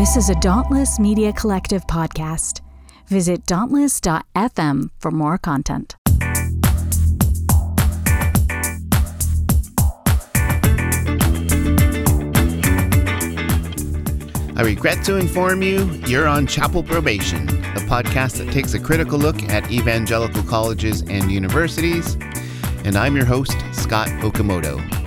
[0.00, 2.62] This is a Dauntless Media Collective podcast.
[3.08, 5.94] Visit dauntless.fm for more content.
[14.56, 19.18] I regret to inform you, you're on Chapel Probation, a podcast that takes a critical
[19.18, 22.16] look at evangelical colleges and universities.
[22.86, 24.99] And I'm your host, Scott Okamoto.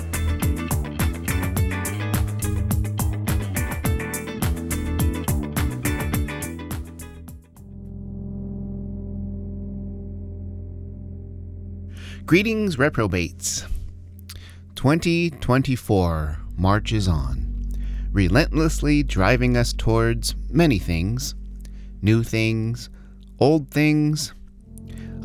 [12.33, 13.63] Greetings, reprobates.
[14.73, 17.75] 2024 marches on,
[18.11, 21.35] relentlessly driving us towards many things
[22.01, 22.89] new things,
[23.39, 24.33] old things,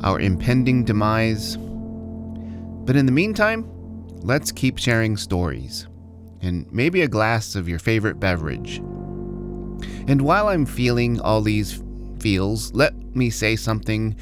[0.04, 1.56] our impending demise.
[1.56, 3.64] But in the meantime,
[4.18, 5.86] let's keep sharing stories
[6.42, 8.82] and maybe a glass of your favorite beverage.
[10.06, 11.82] And while I'm feeling all these
[12.18, 14.14] feels, let me say something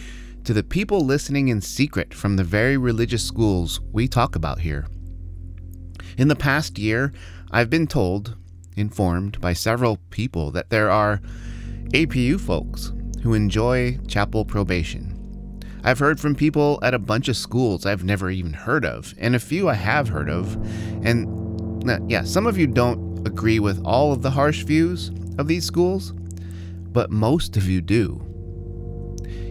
[0.46, 4.86] to the people listening in secret from the very religious schools we talk about here.
[6.16, 7.12] In the past year,
[7.50, 8.36] I've been told,
[8.76, 11.20] informed by several people, that there are
[11.88, 12.92] APU folks
[13.24, 15.60] who enjoy chapel probation.
[15.82, 19.34] I've heard from people at a bunch of schools I've never even heard of, and
[19.34, 20.54] a few I have heard of.
[21.04, 25.48] And uh, yeah, some of you don't agree with all of the harsh views of
[25.48, 26.12] these schools,
[26.92, 28.22] but most of you do.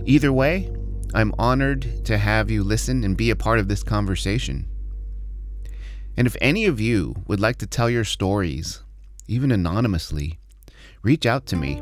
[0.05, 0.71] Either way,
[1.15, 4.67] I'm honored to have you listen and be a part of this conversation.
[6.17, 8.83] And if any of you would like to tell your stories,
[9.25, 10.39] even anonymously,
[11.03, 11.77] reach out to me.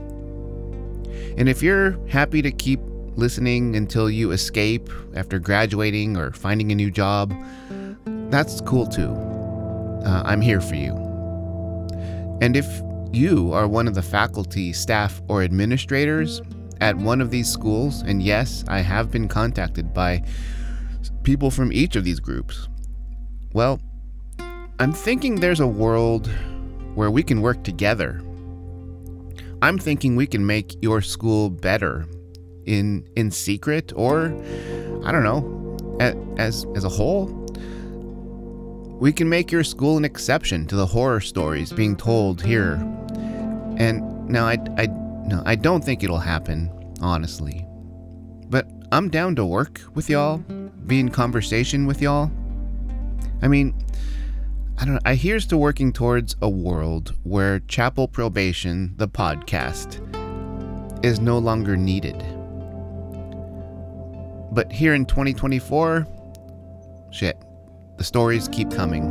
[1.36, 2.80] And if you're happy to keep
[3.16, 7.34] listening until you escape after graduating or finding a new job,
[8.30, 9.10] that's cool too.
[10.06, 10.94] Uh, I'm here for you.
[12.40, 12.68] And if
[13.12, 16.40] you are one of the faculty, staff, or administrators
[16.82, 20.24] at one of these schools, and yes, I have been contacted by
[21.24, 22.68] people from each of these groups,
[23.54, 23.80] well,
[24.80, 26.30] I'm thinking there's a world
[26.96, 28.22] where we can work together.
[29.62, 32.06] I'm thinking we can make your school better
[32.66, 34.34] in in secret or
[35.04, 35.78] I don't know,
[36.38, 37.28] as as a whole.
[39.00, 42.74] We can make your school an exception to the horror stories being told here.
[43.78, 44.88] And now I I
[45.26, 46.70] no, I don't think it'll happen,
[47.02, 47.66] honestly.
[48.50, 50.38] But I'm down to work with y'all,
[50.86, 52.32] be in conversation with y'all.
[53.42, 53.74] I mean,
[54.78, 55.02] I don't know.
[55.06, 60.00] I here's to working towards a world where Chapel Probation, the podcast,
[61.06, 62.18] is no longer needed.
[64.52, 66.08] But here in 2024,
[67.12, 67.38] shit,
[67.98, 69.10] the stories keep coming.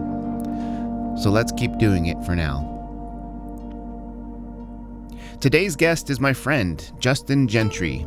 [1.21, 2.72] So let's keep doing it for now.
[5.42, 8.06] Today's guest is my friend, Justin Gentry.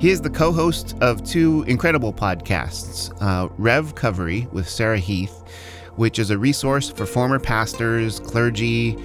[0.00, 5.44] He is the co host of two incredible podcasts uh, RevCovery with Sarah Heath,
[5.94, 8.96] which is a resource for former pastors, clergy,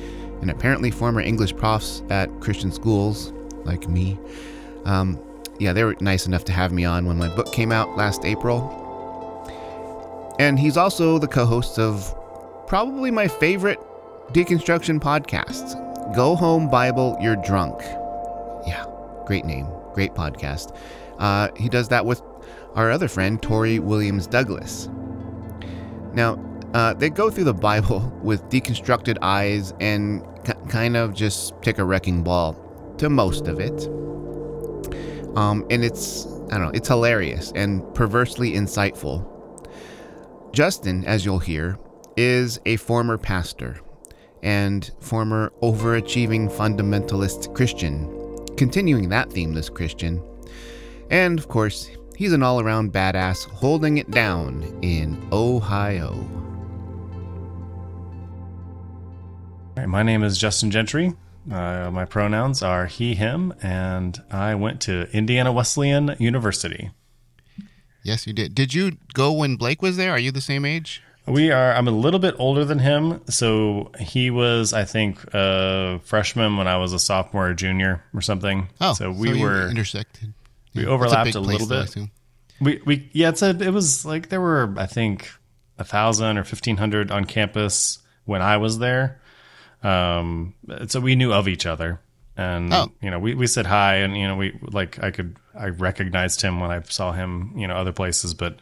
[0.41, 3.31] and apparently former English profs at Christian schools
[3.63, 4.17] like me.
[4.85, 5.19] Um,
[5.59, 8.25] yeah, they were nice enough to have me on when my book came out last
[8.25, 8.75] April.
[10.39, 12.11] And he's also the co host of
[12.66, 13.79] probably my favorite
[14.33, 17.79] deconstruction podcast, Go Home Bible, You're Drunk.
[18.67, 18.85] Yeah,
[19.25, 20.75] great name, great podcast.
[21.19, 22.22] Uh, he does that with
[22.75, 24.89] our other friend, Tori Williams Douglass.
[26.13, 26.38] Now,
[26.73, 31.77] uh, they go through the Bible with deconstructed eyes and k- kind of just take
[31.77, 32.57] a wrecking ball
[32.97, 33.88] to most of it.
[35.38, 39.25] Um, and it's, I don't know, it's hilarious and perversely insightful.
[40.51, 41.79] Justin, as you'll hear,
[42.17, 43.79] is a former pastor
[44.41, 48.07] and former overachieving fundamentalist Christian,
[48.57, 50.22] continuing that theme this Christian.
[51.09, 56.13] And of course, he's an all around badass holding it down in Ohio.
[59.69, 61.13] All right, my name is Justin Gentry.
[61.50, 66.92] Uh, my pronouns are he, him, and I went to Indiana Wesleyan University.
[68.04, 68.54] Yes, you did.
[68.54, 70.12] Did you go when Blake was there?
[70.12, 71.01] Are you the same age?
[71.27, 71.73] We are.
[71.73, 76.68] I'm a little bit older than him, so he was, I think, a freshman when
[76.68, 78.69] I was a sophomore or junior or something.
[78.81, 80.33] Oh, so we you were intersected.
[80.73, 81.95] we overlapped it's a, little bit.
[82.59, 85.29] We we yeah, it's a it was like there were I think
[85.77, 89.21] a thousand or fifteen hundred on campus when I was there.
[89.83, 90.53] Um,
[90.88, 92.00] so we knew of each other,
[92.38, 92.91] and Oh.
[93.01, 96.41] you know we we said hi, and you know we like I could I recognized
[96.41, 98.57] him when I saw him you know other places, but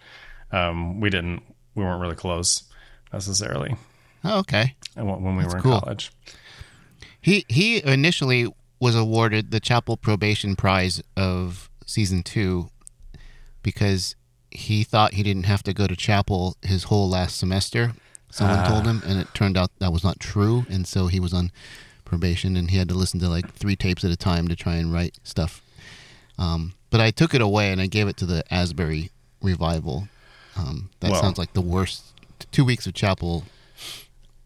[0.51, 1.43] um, we didn't
[1.75, 2.63] we weren't really close
[3.13, 3.75] necessarily
[4.23, 4.75] Oh, okay.
[4.95, 5.79] when when we were in cool.
[5.79, 6.11] college.
[7.21, 12.69] He he initially was awarded the Chapel Probation Prize of season two
[13.63, 14.15] because
[14.51, 17.93] he thought he didn't have to go to chapel his whole last semester.
[18.31, 21.33] Someone told him, and it turned out that was not true, and so he was
[21.33, 21.51] on
[22.05, 24.75] probation, and he had to listen to like three tapes at a time to try
[24.75, 25.61] and write stuff.
[26.37, 29.09] Um, but I took it away and I gave it to the Asbury
[29.41, 30.07] revival.
[30.59, 32.03] Um, that Well- sounds like the worst
[32.51, 33.43] two weeks of chapel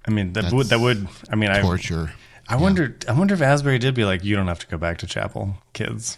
[0.06, 1.08] I mean, that would that would.
[1.32, 2.14] I mean, I torture.
[2.48, 2.98] I wonder.
[3.08, 5.56] I wonder if Asbury did be like, you don't have to go back to chapel,
[5.72, 6.18] kids.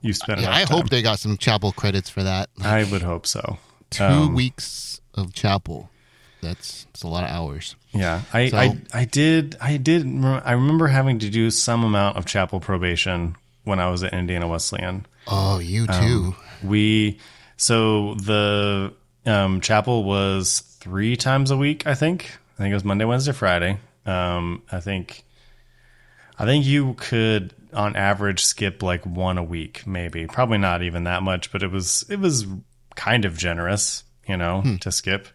[0.00, 0.40] You spent.
[0.40, 2.48] Yeah, I time." hope they got some chapel credits for that.
[2.62, 3.58] I would hope so.
[3.90, 5.90] Two Um, weeks of chapel.
[6.42, 7.76] That's, that's a lot of hours.
[7.92, 12.16] Yeah, I, So- I I did I did I remember having to do some amount
[12.16, 15.04] of chapel probation when I was at Indiana Wesleyan.
[15.26, 16.36] Oh, you too.
[16.62, 17.18] We
[17.58, 18.92] so the
[19.26, 21.86] um, chapel was three times a week.
[21.86, 22.30] I think.
[22.54, 23.78] I think it was Monday, Wednesday, Friday.
[24.06, 25.24] Um, I think.
[26.38, 30.26] I think you could, on average, skip like one a week, maybe.
[30.26, 32.46] Probably not even that much, but it was it was
[32.94, 35.28] kind of generous, you know, to skip.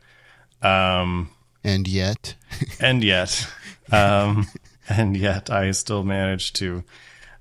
[0.61, 1.31] Um,
[1.63, 2.35] and yet,
[2.79, 3.47] and yet,
[3.91, 4.47] um,
[4.87, 6.83] and yet, I still managed to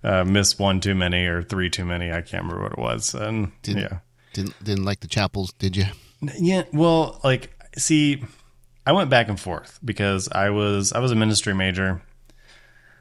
[0.02, 2.10] uh, miss one too many or three too many.
[2.10, 3.14] I can't remember what it was.
[3.14, 3.98] And Didn't- yeah,
[4.32, 5.84] didn't didn't like the chapels, did you?
[6.38, 6.64] Yeah.
[6.72, 8.22] Well, like, see,
[8.86, 12.02] I went back and forth because I was I was a ministry major,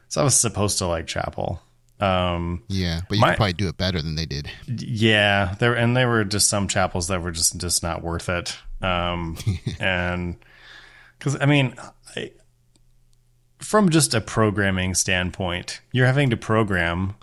[0.08, 1.60] so I was supposed to like chapel.
[2.00, 4.50] Um, Yeah, but you My- could probably do it better than they did.
[4.66, 8.56] yeah, there and there were just some chapels that were just just not worth it.
[8.80, 9.36] Um,
[9.80, 10.36] and
[11.18, 11.74] because I mean,
[12.16, 12.30] I,
[13.58, 17.16] from just a programming standpoint, you're having to program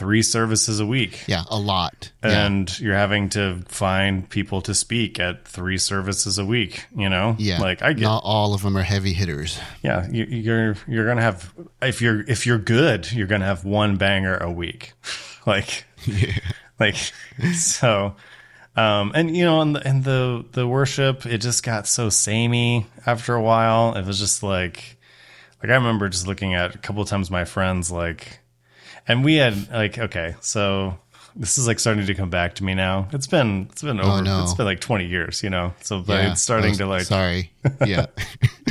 [0.00, 1.24] three services a week.
[1.26, 2.10] Yeah, a lot.
[2.24, 6.86] Yeah, And you're having to find people to speak at three services a week.
[6.96, 7.60] You know, yeah.
[7.60, 9.60] Like I get, not all of them are heavy hitters.
[9.82, 10.08] yeah.
[10.10, 11.52] You, you're you're gonna have
[11.82, 14.94] if you're if you're good, you're gonna have one banger a week.
[15.46, 16.32] like, yeah.
[16.80, 16.96] like
[17.54, 18.16] so.
[18.76, 22.86] Um, and you know, and the, and the the worship, it just got so samey
[23.04, 23.94] after a while.
[23.96, 24.96] It was just like,
[25.62, 28.39] like I remember just looking at a couple of times my friends like,
[29.08, 30.98] and we had like, okay, so
[31.36, 33.08] this is like starting to come back to me now.
[33.12, 34.10] It's been it's been over.
[34.10, 34.42] Oh, no.
[34.42, 35.74] It's been like twenty years, you know.
[35.80, 37.52] So but Yeah, it's starting oh, to like Sorry.
[37.86, 38.06] Yeah.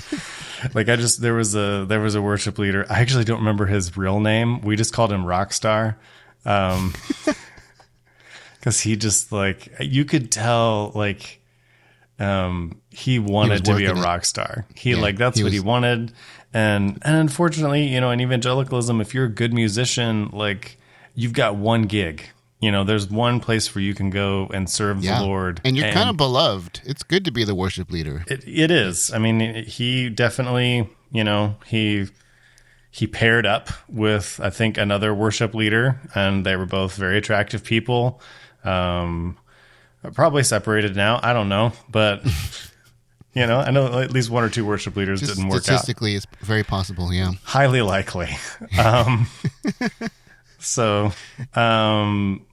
[0.73, 2.85] like I just there was a there was a worship leader.
[2.89, 4.61] I actually don't remember his real name.
[4.61, 5.95] We just called him Rockstar.
[6.45, 6.93] Um
[8.61, 11.41] cuz he just like you could tell like
[12.19, 13.97] um he wanted to be a it.
[13.97, 14.65] rock star.
[14.75, 16.11] He Yeah, like that's he what he wanted.
[16.53, 20.77] And and unfortunately, you know, in evangelicalism if you're a good musician, like
[21.15, 22.23] you've got one gig.
[22.61, 25.19] You know, there's one place where you can go and serve Yeah.
[25.19, 25.61] the Lord.
[25.63, 26.81] And you're kind of beloved.
[26.83, 28.25] It's good to be the worship leader.
[28.27, 29.13] It, it is.
[29.13, 32.07] I mean, he definitely, you know, he
[32.91, 37.63] he paired up with I think another worship leader, and they were both very attractive
[37.63, 38.19] people.
[38.65, 39.37] Um,
[40.13, 41.19] probably separated now.
[41.23, 42.23] I don't know, but
[43.33, 45.63] you know, I know at least one or two worship leaders Just didn't work out.
[45.63, 47.13] statistically, it's very possible.
[47.13, 47.31] Yeah.
[47.43, 48.29] Highly likely.
[48.79, 49.27] Um,
[50.59, 51.11] so,
[51.55, 52.45] um,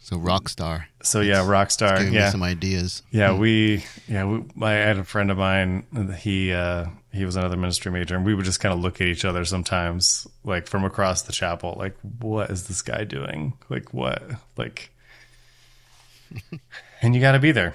[0.00, 0.88] So rock star.
[1.02, 1.96] so yeah, Rockstar.
[1.98, 3.02] Giving me Yeah, some ideas.
[3.10, 5.84] Yeah, we yeah we, I had a friend of mine.
[6.18, 9.06] He uh, he was another ministry major, and we would just kind of look at
[9.06, 13.54] each other sometimes, like from across the chapel, like what is this guy doing?
[13.68, 14.22] Like what?
[14.56, 14.90] Like,
[17.02, 17.74] and you got to be there.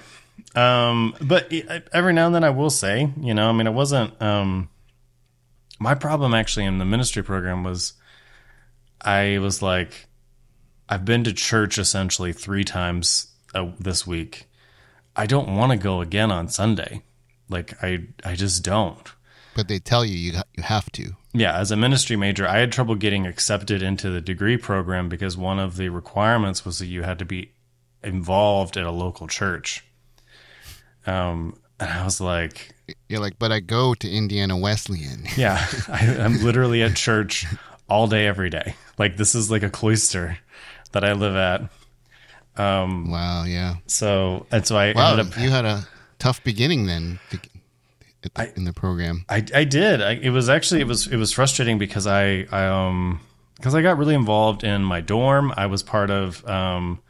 [0.54, 1.52] Um, but
[1.92, 4.20] every now and then, I will say, you know, I mean, it wasn't.
[4.22, 4.68] Um,
[5.78, 7.94] my problem actually in the ministry program was,
[9.00, 10.06] I was like,
[10.88, 14.46] I've been to church essentially three times uh, this week.
[15.16, 17.02] I don't want to go again on Sunday.
[17.48, 19.12] Like I I just don't.
[19.54, 21.12] But they tell you you you have to.
[21.32, 25.36] Yeah, as a ministry major, I had trouble getting accepted into the degree program because
[25.36, 27.52] one of the requirements was that you had to be
[28.02, 29.83] involved at a local church.
[31.06, 32.74] Um and I was like,
[33.08, 35.24] You're like, but I go to Indiana Wesleyan.
[35.36, 37.46] yeah, I, I'm literally at church
[37.88, 38.74] all day every day.
[38.98, 40.38] Like this is like a cloister
[40.92, 41.62] that I live at.
[42.56, 43.44] Um wow.
[43.44, 43.76] Yeah.
[43.86, 45.12] so and so I Wow.
[45.12, 45.86] ended up You had a
[46.18, 47.38] tough beginning then to,
[48.22, 49.24] the, I- in the program.
[49.28, 50.00] I, I did.
[50.00, 53.20] I, it was actually it was it was frustrating because I, I um
[53.56, 55.52] because I got really involved in my dorm.
[55.56, 57.00] I was part of um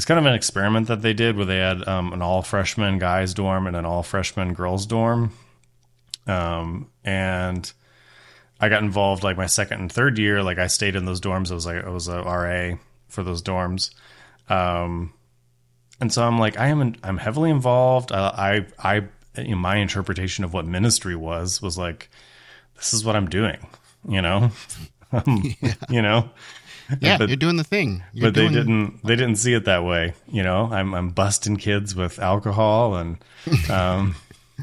[0.00, 2.98] it's kind of an experiment that they did where they had um, an all freshman
[2.98, 5.30] guys dorm and an all freshman girls dorm.
[6.26, 7.70] Um and
[8.58, 10.42] I got involved like my second and third year.
[10.42, 11.50] Like I stayed in those dorms.
[11.50, 12.78] I was like I was a RA
[13.08, 13.90] for those dorms.
[14.48, 15.12] Um,
[16.00, 18.10] and so I'm like I am I'm heavily involved.
[18.10, 22.08] I I, I you know, my interpretation of what ministry was was like
[22.76, 23.66] this is what I'm doing,
[24.08, 24.50] you know.
[25.12, 25.54] um,
[25.90, 26.30] you know.
[27.00, 28.02] Yeah, But- you're doing the thing.
[28.12, 31.56] You're but they didn't they didn't see it that way you know i'm i'm busting
[31.56, 33.18] kids with alcohol and
[33.70, 34.16] um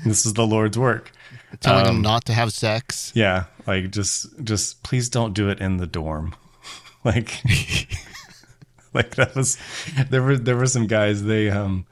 [0.06, 1.12] this is the lord's work
[1.60, 3.12] telling um, them not to have sex.
[3.16, 6.36] yeah like just just please don't do it in the dorm
[7.04, 7.42] like
[8.94, 9.58] like that was
[10.10, 11.86] there were there were some guys they um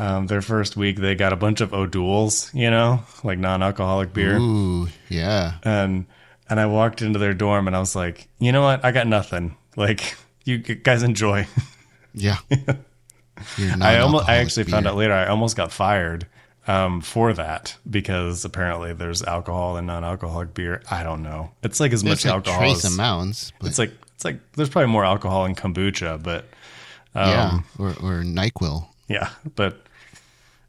[0.00, 4.36] um, their first week, they got a bunch of O'Doul's, you know, like non-alcoholic beer,
[4.38, 5.54] Ooh, yeah.
[5.64, 6.06] and
[6.48, 9.08] and I walked into their dorm, and I was like, you know what, I got
[9.08, 9.56] nothing.
[9.78, 11.46] Like, you guys enjoy.
[12.12, 12.38] Yeah.
[13.80, 16.26] I almost, I actually found out later I almost got fired
[16.66, 20.82] um, for that because apparently there's alcohol and non-alcoholic beer.
[20.90, 21.52] I don't know.
[21.62, 22.60] It's like as There's much like alcohol.
[22.60, 26.44] trace As, amounts, but it's like it's like there's probably more alcohol in kombucha, but
[27.14, 28.86] yeah, or or Nyquil.
[29.08, 29.80] yeah, but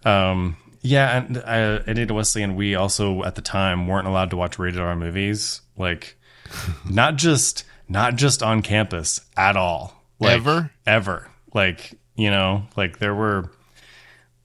[0.06, 4.38] um, yeah, and uh, at Ada Wesleyan, we also at the time weren't allowed to
[4.38, 6.16] watch rated R movies, like
[6.90, 10.72] not just not just on campus at all, like, Ever?
[10.86, 11.30] ever.
[11.54, 13.52] Like you know, like there were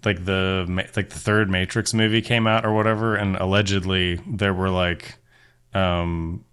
[0.04, 0.64] like the
[0.96, 5.16] like the third Matrix movie came out or whatever, and allegedly there were like
[5.74, 6.44] um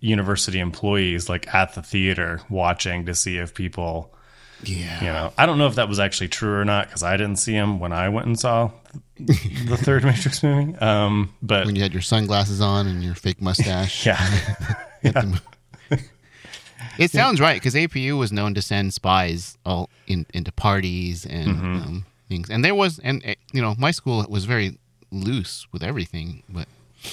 [0.00, 4.14] university employees like at the theater watching to see if people
[4.62, 5.00] Yeah.
[5.00, 7.36] you know i don't know if that was actually true or not because i didn't
[7.36, 8.70] see him when i went and saw
[9.18, 13.40] the third matrix movie um but When you had your sunglasses on and your fake
[13.40, 14.04] mustache.
[14.06, 14.20] yeah
[16.98, 21.48] It sounds right because APU was known to send spies all in, into parties and
[21.48, 21.76] Mm-hmm.
[21.82, 24.78] um, things, and there was, and uh, you know, my school was very
[25.10, 26.68] loose with everything, but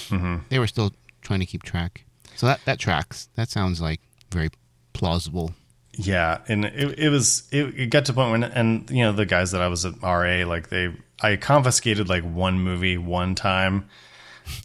[0.09, 0.37] Mm-hmm.
[0.49, 2.05] they were still trying to keep track.
[2.35, 3.27] So that that tracks.
[3.35, 3.99] That sounds like
[4.31, 4.49] very
[4.93, 5.53] plausible.
[5.93, 9.11] yeah and it, it was it, it got to a point when and you know
[9.11, 13.35] the guys that i was at ra like they i confiscated like one movie one
[13.35, 13.85] time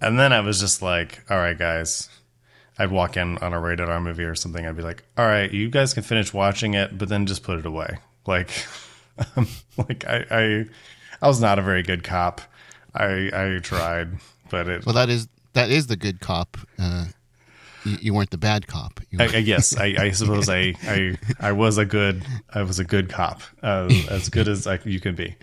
[0.00, 2.08] and then i was just like all right guys
[2.78, 5.52] i'd walk in on a rated r movie or something i'd be like all right
[5.52, 8.50] you guys can finish watching it but then just put it away like
[9.76, 10.64] like i i
[11.23, 12.40] i was not a very good cop
[12.95, 14.09] i i tried
[14.50, 16.56] but it Well, that is that is the good cop.
[16.78, 17.06] Uh,
[17.85, 19.00] you, you weren't the bad cop.
[19.18, 22.85] I, I guess I, I suppose I, I I was a good I was a
[22.85, 25.35] good cop uh, as good as I, you can be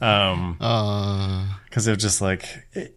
[0.00, 2.95] um uh, because it was just like it,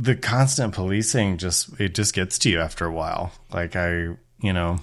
[0.00, 4.52] the constant policing just it just gets to you after a while like I you
[4.52, 4.78] know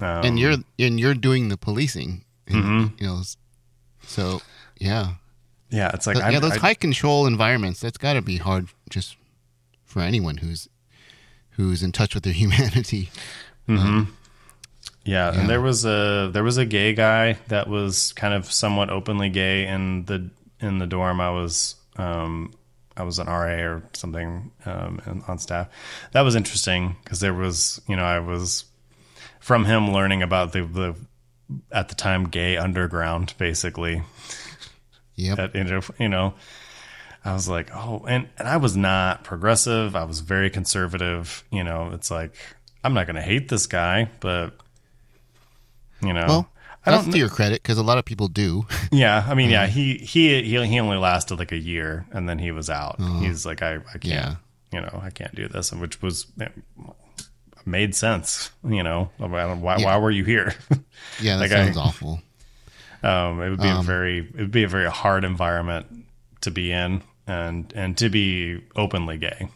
[0.00, 2.24] um, and you're and you're doing the policing.
[2.46, 3.02] and, Mm-hmm.
[3.02, 3.22] You know,
[4.06, 4.40] so
[4.80, 5.14] yeah,
[5.70, 6.40] yeah it's like I'm- yeah.
[6.40, 7.80] Those I- high control environments.
[7.80, 9.16] That's got to be hard just
[9.84, 10.68] for anyone who's
[11.56, 13.10] who's in touch with their humanity.
[13.66, 14.04] Yeah,
[15.04, 15.32] Yeah.
[15.38, 19.30] and there was a there was a gay guy that was kind of somewhat openly
[19.30, 21.20] gay in the in the dorm.
[21.20, 22.52] I was um,
[22.98, 25.68] I was an RA or something um, and- on staff.
[26.12, 28.64] That was interesting because there was you know I was
[29.40, 30.94] from him learning about the the
[31.72, 34.02] at the time gay underground basically
[35.14, 35.34] Yeah.
[35.36, 35.54] that
[35.98, 36.34] you know
[37.24, 41.64] i was like oh and, and i was not progressive i was very conservative you
[41.64, 42.34] know it's like
[42.84, 44.52] i'm not gonna hate this guy but
[46.02, 46.50] you know well,
[46.88, 48.66] i that's don't to your credit because a lot of people do.
[48.92, 52.38] yeah i mean yeah he he he he only lasted like a year and then
[52.38, 54.34] he was out he's like i i can't Yeah.
[54.72, 56.26] you know i can't do this which was
[57.64, 59.84] made sense you know why, Yeah.
[59.84, 60.54] why were you here
[61.20, 62.22] Yeah, that Like I- sounds awful.
[63.02, 65.86] Um, it would be a very it would be a very hard environment
[66.40, 69.48] to be in and and to be openly gay.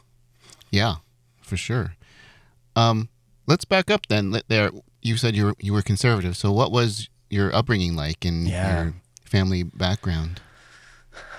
[0.71, 0.97] Yeah,
[1.41, 1.97] for sure.
[2.77, 3.09] Um,
[3.49, 4.41] let's back up then.
[4.47, 4.71] There,
[5.03, 6.37] you said you were you were conservative.
[6.37, 8.83] So, what was your upbringing like and Yeah.
[8.85, 10.41] your family background?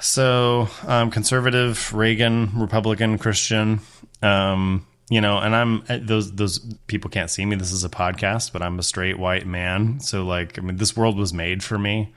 [0.02, 3.80] So um, conservative, Reagan, Republican, Christian.
[4.22, 7.56] Um, you know, and I'm those those people can't see me.
[7.56, 10.00] This is a podcast, but I'm a straight white man.
[10.00, 12.14] So like, I mean, this world was made for me.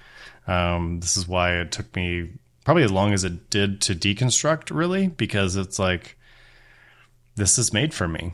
[0.46, 2.30] Um, this is why it took me
[2.64, 6.16] probably as long as it did to deconstruct, really, because it's like
[7.34, 8.32] this is made for me.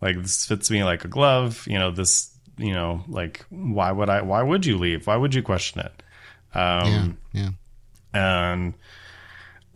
[0.00, 1.64] Like this fits me like a glove.
[1.68, 2.30] You know, this.
[2.56, 4.22] You know, like why would I?
[4.22, 5.06] Why would you leave?
[5.06, 6.02] Why would you question it?
[6.56, 7.50] Um, yeah, yeah.
[8.12, 8.74] and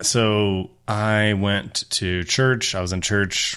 [0.00, 2.74] so I went to church.
[2.74, 3.56] I was in church,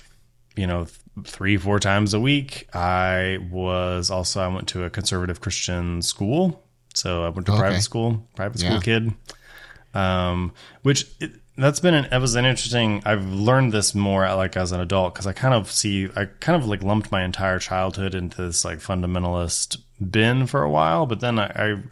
[0.56, 2.68] you know, th- three, four times a week.
[2.74, 6.63] I was also, I went to a conservative Christian school.
[6.96, 7.60] So I went to Okay.
[7.62, 8.80] private school, private school Yeah.
[8.80, 9.13] kid.
[9.94, 14.55] Um, which it, that's been an, it was an interesting, I've learned this more like
[14.58, 17.60] as an adult because I kind of see, I kind of like lumped my entire
[17.60, 19.77] childhood into this like fundamentalist
[20.10, 21.05] bin for a while.
[21.05, 21.84] But then I, I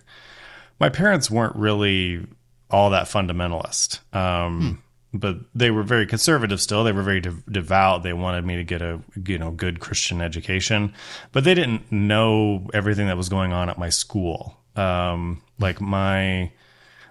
[0.79, 2.25] my parents weren't really
[2.69, 3.99] all that fundamentalist.
[4.15, 4.81] Um,
[5.13, 6.83] but they were very conservative still.
[6.83, 8.03] They were very de- devout.
[8.03, 10.93] They wanted me to get a you know good Christian education,
[11.31, 14.57] but they didn't know everything that was going on at my school.
[14.75, 16.51] Um, like my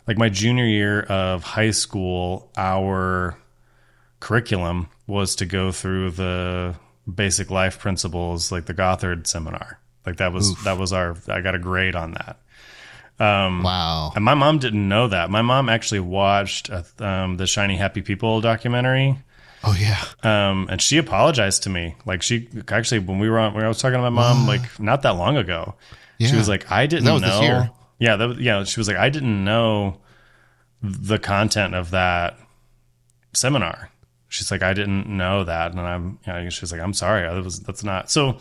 [0.09, 3.39] like my junior year of high school, our
[4.21, 6.75] curriculum was to go through the
[7.13, 9.79] basic life principles, like the Gothard seminar.
[10.07, 10.65] Like that was Oof.
[10.65, 11.15] that was our.
[11.29, 12.41] I got a grade on that.
[13.21, 14.13] Um, wow.
[14.17, 15.29] And my mom didn't know that.
[15.29, 19.19] My mom actually watched uh, um, the Shiny Happy People documentary.
[19.63, 20.03] Oh yeah.
[20.23, 21.97] Um, and she apologized to me.
[22.07, 24.81] Like she actually, when we were on, when I was talking to my mom, like
[24.81, 25.75] not that long ago,
[26.17, 26.29] yeah.
[26.29, 28.65] she was like, "I didn't know." Yeah, that, yeah.
[28.65, 30.01] She was like, "I didn't know
[30.83, 32.39] the content of that
[33.33, 33.91] seminar."
[34.29, 37.43] She's like, "I didn't know that," and I'm, you know, she's like, "I'm sorry, that
[37.43, 38.39] was that's not." So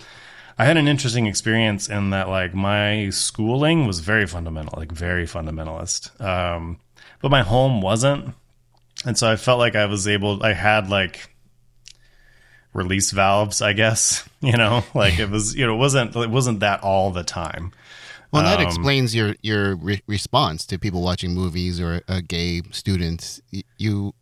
[0.57, 5.25] I had an interesting experience in that like my schooling was very fundamental, like very
[5.25, 6.19] fundamentalist.
[6.19, 6.79] Um,
[7.21, 8.33] but my home wasn't.
[9.05, 11.29] And so I felt like I was able I had like
[12.73, 16.61] release valves, I guess, you know, like it was, you know, it wasn't it wasn't
[16.61, 17.71] that all the time.
[18.31, 22.61] Well, that um, explains your your re- response to people watching movies or uh, gay
[22.71, 23.41] students.
[23.77, 24.13] You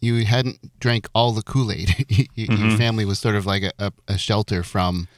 [0.00, 1.88] you hadn't drank all the Kool Aid.
[1.88, 2.68] mm-hmm.
[2.68, 5.08] Your family was sort of like a, a, a, shelter from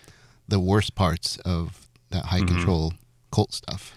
[0.47, 2.55] the worst parts of that high mm-hmm.
[2.55, 2.93] control
[3.33, 3.95] cult stuff.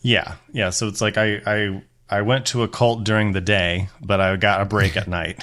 [0.00, 0.70] Yeah, yeah.
[0.70, 4.36] So it's like I I I went to a cult during the day, but I
[4.36, 5.42] got a break at night.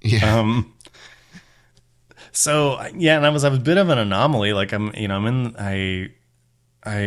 [0.00, 0.38] Yeah.
[0.40, 0.70] Um.
[2.32, 4.52] So yeah, and I was I was a bit of an anomaly.
[4.52, 6.10] Like I'm, you know, I'm in I
[6.84, 7.00] I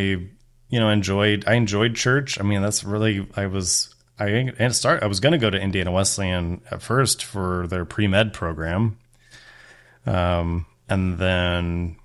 [0.69, 2.39] you know enjoyed I enjoyed church.
[2.39, 4.27] I mean, that's really I was I
[4.59, 8.07] and start I was going to go to Indiana Wesleyan at first for their pre
[8.07, 8.97] med program,
[10.05, 11.97] um, and then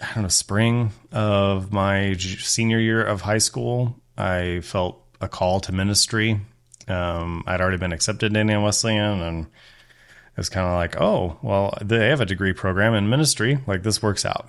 [0.00, 5.60] I don't know, spring of my senior year of high school, I felt a call
[5.60, 6.40] to ministry.
[6.88, 11.38] Um, I'd already been accepted in Indiana Wesleyan, and it was kind of like, oh,
[11.42, 13.58] well, they have a degree program in ministry.
[13.66, 14.48] Like this works out.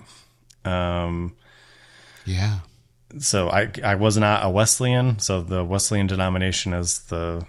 [0.64, 1.36] Um,
[2.26, 2.58] yeah.
[3.18, 5.18] So I I was not a Wesleyan.
[5.18, 7.46] So the Wesleyan denomination is the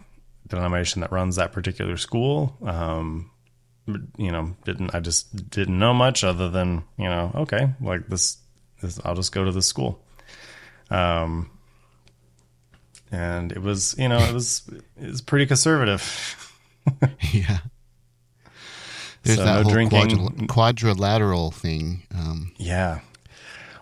[0.47, 2.55] denomination that runs that particular school.
[2.63, 3.31] Um,
[4.17, 8.37] you know, didn't I just didn't know much other than you know, okay, like this,
[8.81, 10.03] this I'll just go to the school.
[10.89, 11.49] Um,
[13.11, 14.63] and it was, you know, it was
[15.01, 16.53] it was pretty conservative.
[17.31, 17.59] yeah.
[19.23, 20.47] There's so that no whole drinking.
[20.47, 22.03] quadrilateral thing.
[22.15, 22.99] Um, yeah.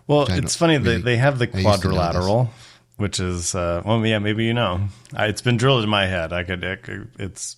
[0.08, 2.52] Well, it's funny really, they they have the quadrilateral,
[2.98, 6.32] which is uh, well, yeah, maybe you know, I, it's been drilled in my head.
[6.32, 6.88] I could, it,
[7.18, 7.58] it's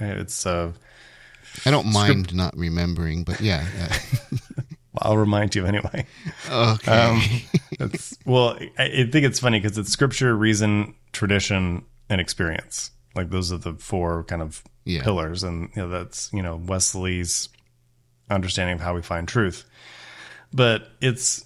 [0.00, 0.72] it's uh
[1.66, 3.66] I don't mind Script- not remembering, but yeah.
[3.76, 3.98] yeah.
[4.98, 6.06] I'll remind you anyway.
[6.50, 6.92] Okay.
[6.92, 7.22] Um,
[8.26, 12.90] well, I, I think it's funny because it's scripture, reason, tradition, and experience.
[13.14, 15.02] Like those are the four kind of yeah.
[15.02, 17.48] pillars, and you know, that's you know Wesley's
[18.28, 19.64] understanding of how we find truth.
[20.52, 21.44] But it's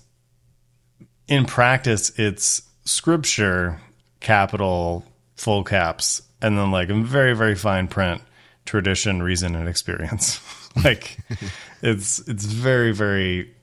[1.29, 3.81] in practice, it's scripture,
[4.21, 5.05] capital,
[5.37, 8.23] full caps, and then like very very fine print
[8.65, 10.41] tradition, reason, and experience.
[10.85, 11.19] like
[11.83, 13.55] it's it's very very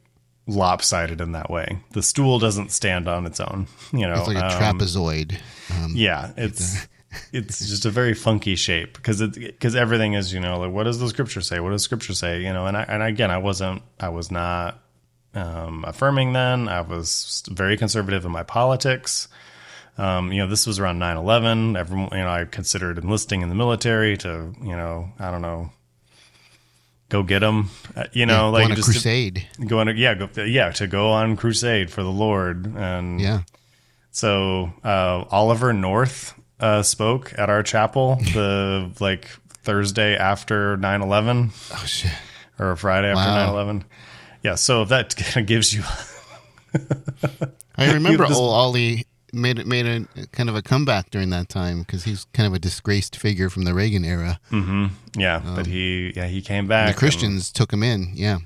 [0.48, 1.80] lopsided in that way.
[1.92, 3.68] The stool doesn't stand on its own.
[3.92, 5.38] You know, it's like a um, trapezoid.
[5.72, 6.88] Um, yeah, it's
[7.32, 10.84] it's just a very funky shape because it because everything is you know like what
[10.84, 11.60] does the scripture say?
[11.60, 12.42] What does scripture say?
[12.42, 14.82] You know, and I, and again, I wasn't I was not
[15.34, 16.68] um, affirming then.
[16.68, 19.28] I was very conservative in my politics.
[19.98, 21.76] Um, you know, this was around 9 11.
[21.76, 25.70] Everyone, you know, I considered enlisting in the military to, you know, I don't know,
[27.10, 27.70] go get them.
[27.96, 29.48] Uh, you know, yeah, like on a crusade.
[29.68, 32.66] go on, a, yeah, go, yeah, to go on crusade for the Lord.
[32.76, 33.42] And yeah.
[34.12, 39.28] So uh, Oliver North uh, spoke at our chapel the like
[39.64, 41.52] Thursday after 9 11.
[41.74, 42.12] Oh, shit.
[42.58, 43.84] Or Friday after 9 11.
[44.44, 44.56] Yeah.
[44.56, 45.84] So if that kind of gives you.
[47.76, 52.04] I remember old Ollie made made a kind of a comeback during that time because
[52.04, 54.40] he's kind of a disgraced figure from the Reagan era.
[54.52, 55.20] Mm-hmm.
[55.20, 56.94] Yeah, um, but he yeah he came back.
[56.94, 58.12] The Christians and, took him in.
[58.14, 58.40] Yeah,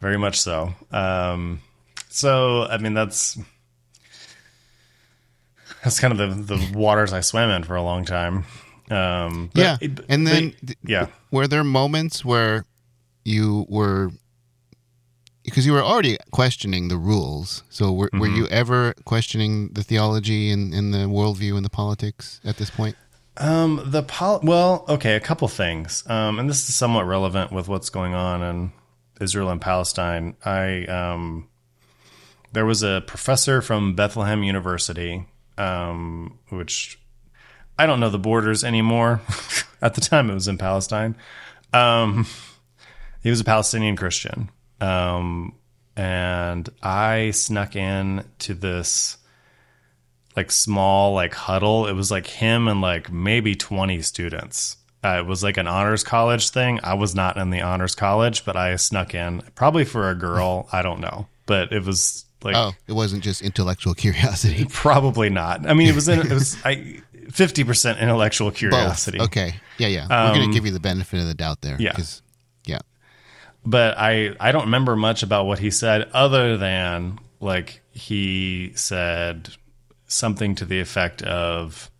[0.00, 0.74] very much so.
[0.90, 1.60] Um,
[2.08, 3.38] so I mean that's
[5.82, 8.44] that's kind of the the waters I swam in for a long time.
[8.90, 10.54] Um, yeah, it, and then
[10.84, 12.64] yeah, were there moments where
[13.24, 14.10] you were
[15.44, 17.62] because you were already questioning the rules.
[17.68, 18.20] So were, mm-hmm.
[18.20, 22.70] were you ever questioning the theology and, and the worldview and the politics at this
[22.70, 22.96] point?
[23.38, 26.04] Um, the pol- well, okay, a couple things.
[26.08, 28.72] Um, and this is somewhat relevant with what's going on in
[29.20, 30.36] Israel and Palestine.
[30.44, 31.48] I um,
[32.52, 35.26] there was a professor from Bethlehem University,
[35.56, 36.98] um, which
[37.78, 39.22] I don't know the borders anymore.
[39.82, 41.16] At the time, it was in Palestine.
[41.72, 42.26] Um,
[43.22, 44.50] he was a Palestinian Christian,
[44.82, 45.54] um,
[45.96, 49.16] and I snuck in to this
[50.36, 51.86] like small like huddle.
[51.86, 54.76] It was like him and like maybe twenty students.
[55.04, 56.78] Uh, it was like an honors college thing.
[56.82, 60.68] I was not in the honors college, but I snuck in probably for a girl.
[60.72, 64.64] I don't know, but it was like oh, it wasn't just intellectual curiosity.
[64.70, 65.66] Probably not.
[65.68, 69.18] I mean, it was in, it was I fifty percent intellectual curiosity.
[69.18, 69.26] Both.
[69.28, 70.06] Okay, yeah, yeah.
[70.08, 71.76] We're gonna give you the benefit of the doubt there.
[71.78, 71.92] yeah.
[71.92, 72.28] 'cause- yeah.
[73.64, 79.50] But I I don't remember much about what he said other than like he said
[80.06, 81.90] something to the effect of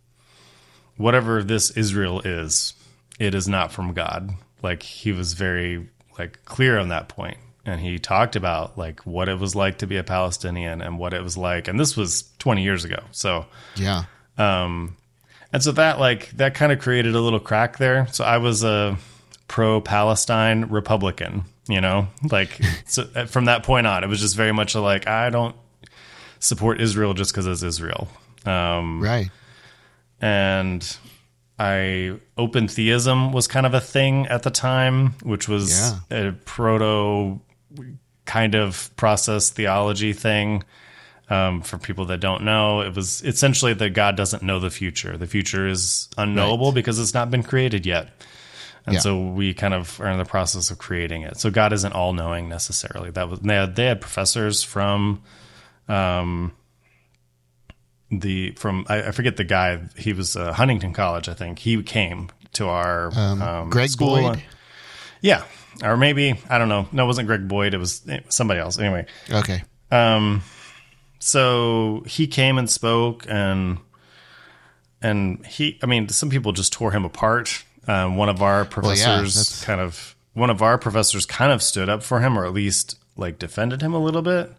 [0.97, 2.73] whatever this Israel is,
[3.19, 4.31] it is not from God.
[4.61, 9.27] Like he was very like clear on that point and he talked about like what
[9.29, 12.23] it was like to be a Palestinian and what it was like and this was
[12.39, 12.99] 20 years ago.
[13.11, 13.45] So
[13.75, 14.03] Yeah.
[14.37, 14.95] um,
[15.51, 18.07] and so that like that kind of created a little crack there.
[18.11, 18.97] So I was a
[19.47, 24.35] pro Palestine Republican, you know, like so uh, from that point on, it was just
[24.35, 25.55] very much like I don't
[26.39, 28.07] support Israel just because it's Israel.
[28.45, 29.29] Um, Right.
[30.21, 30.97] and
[31.59, 37.39] I open theism was kind of a thing at the time, which was a proto
[38.25, 40.63] kind of process theology thing.
[41.29, 45.17] Um, for people that don't know, it was essentially that God doesn't know the future.
[45.17, 46.75] The future is unknowable Right.
[46.75, 48.09] because it's not been created yet.
[48.85, 48.99] And Yeah.
[48.99, 51.37] so we kind of are in the process of creating it.
[51.37, 53.11] So God isn't all knowing necessarily.
[53.11, 55.21] That was they had, they had professors from
[55.87, 56.51] um,
[58.11, 59.79] the from I, I forget the guy.
[59.97, 61.59] He was uh, Huntington College, I think.
[61.59, 64.15] He came to our um, Greg school.
[64.21, 64.43] Boyd?
[65.21, 65.43] Yeah,
[65.83, 66.87] or maybe I don't know.
[66.91, 67.73] No, it wasn't Greg Boyd.
[67.73, 68.77] It was eh, somebody else.
[68.77, 69.63] Anyway, Okay.
[69.91, 70.43] um,
[71.19, 73.77] so he came and spoke, and
[75.01, 75.79] and he.
[75.81, 77.63] I mean, some people just tore him apart.
[77.87, 81.61] Um, one of our yeah, professors that's- kind of one of our professors kind of
[81.61, 84.51] stood up for him, or at least like defended him a little bit,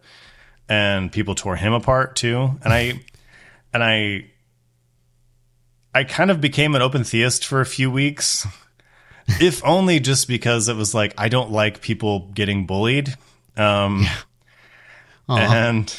[0.69, 2.59] and people tore him apart too.
[2.63, 3.01] And I
[3.73, 4.27] and I
[5.95, 8.47] I kind of became an open theist for a few weeks.
[9.41, 13.17] if only just because it was like I don't like people getting bullied.
[13.57, 14.07] Um
[15.29, 15.99] and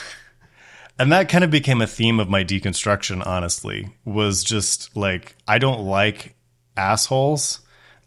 [0.99, 5.57] and that kind of became a theme of my deconstruction honestly was just like I
[5.57, 6.34] don't like
[6.77, 7.59] assholes.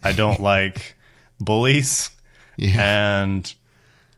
[0.03, 0.97] I don't like
[1.41, 2.11] bullies.
[2.57, 3.23] Yeah.
[3.23, 3.55] And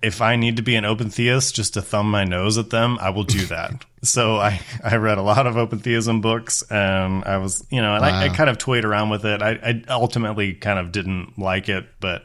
[0.03, 2.99] if I need to be an open theist just to thumb my nose at them,
[3.01, 3.85] I will do that.
[4.03, 7.95] so I, I read a lot of open theism books and I was, you know,
[7.95, 9.43] and I, I kind of toyed around with it.
[9.43, 12.25] I, I ultimately kind of didn't like it, but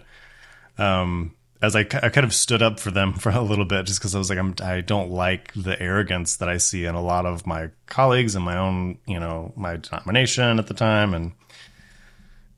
[0.78, 4.00] um, as I, I kind of stood up for them for a little bit just
[4.00, 7.02] because I was like, I'm, I don't like the arrogance that I see in a
[7.02, 11.14] lot of my colleagues and my own, you know, my denomination at the time.
[11.14, 11.34] And,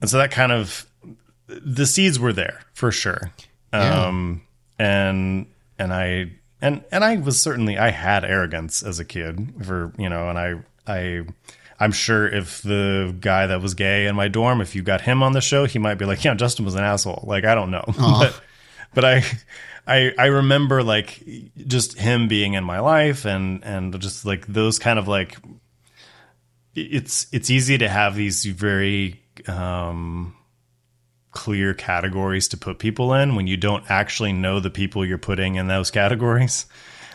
[0.02, 0.86] and so that kind of,
[1.48, 3.32] the seeds were there for sure.
[3.74, 4.08] Yeah.
[4.08, 4.42] Um,
[4.78, 5.48] and,
[5.80, 6.32] and I,
[6.62, 10.38] and, and I was certainly, I had arrogance as a kid for, you know, and
[10.38, 10.56] I,
[10.88, 11.26] I,
[11.80, 15.22] I'm sure if the guy that was gay in my dorm, if you got him
[15.22, 17.24] on the show, he might be like, yeah, Justin was an asshole.
[17.28, 17.86] Like, I don't know.
[17.98, 18.42] but,
[18.94, 19.24] but I,
[19.86, 21.24] I, I remember like
[21.56, 25.38] just him being in my life and, and just like those kind of like,
[26.74, 30.36] it's, it's easy to have these very, um,
[31.32, 35.56] clear categories to put people in when you don't actually know the people you're putting
[35.56, 36.66] in those categories.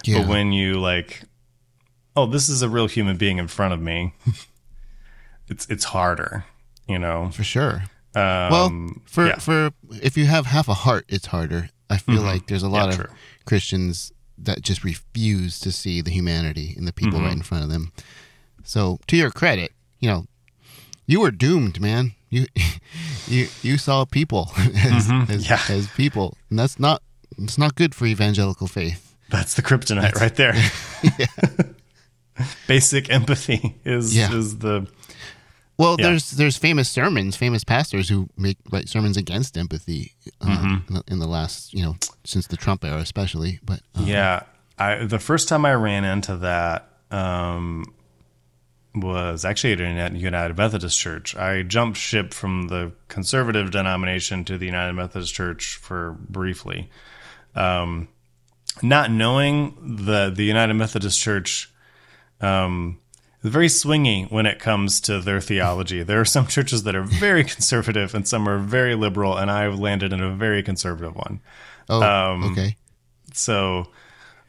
[0.05, 0.21] Yeah.
[0.21, 1.23] But when you like,
[2.17, 4.15] oh, this is a real human being in front of me,
[5.49, 6.45] it's it's harder,
[6.89, 7.31] you know.
[7.33, 7.85] For sure.
[8.15, 9.39] Um, well, for yeah.
[9.39, 9.71] for
[10.03, 11.71] if you have half a heart, it's harder.
[11.89, 13.01] I feel like there's a lot Mm-hmm.
[13.01, 13.17] Yeah, of true.
[13.45, 17.27] Christians that just refuse to see the humanity in the people Mm-hmm.
[17.27, 17.93] right in front of them.
[18.65, 20.25] So, to your credit, you know,
[21.07, 22.13] you were doomed, man.
[22.31, 22.47] You
[23.27, 25.33] you you saw people as Mm-hmm.
[25.33, 25.61] as, Yeah.
[25.69, 27.03] as people, and that's not
[27.39, 29.15] it's not good for evangelical faith.
[29.31, 30.55] that's the kryptonite right there.
[31.19, 32.47] Yeah.
[32.67, 34.33] Basic empathy is Yeah.
[34.33, 34.87] is the
[35.79, 36.07] Well, Yeah.
[36.09, 40.75] there's there's famous sermons, famous pastors who make like sermons against empathy uh, Mm-hmm.
[40.89, 43.59] in, the, in the last, you know, since the Trump era, especially.
[43.65, 44.43] But uh, Yeah,
[44.79, 47.85] I the first time I ran into that um,
[48.95, 51.35] was actually at a United Methodist Church.
[51.37, 56.91] I jumped ship from the conservative denomination to the United Methodist Church for briefly,
[57.55, 58.09] um,
[58.83, 61.73] not knowing the the United Methodist Church.
[62.41, 62.99] Um,
[63.43, 66.03] is very swingy when it comes to their theology.
[66.03, 69.79] There are some churches that are very conservative and some are very liberal, and I've
[69.79, 71.41] landed in a very conservative one.
[71.89, 72.77] oh, Um, okay,
[73.33, 73.89] So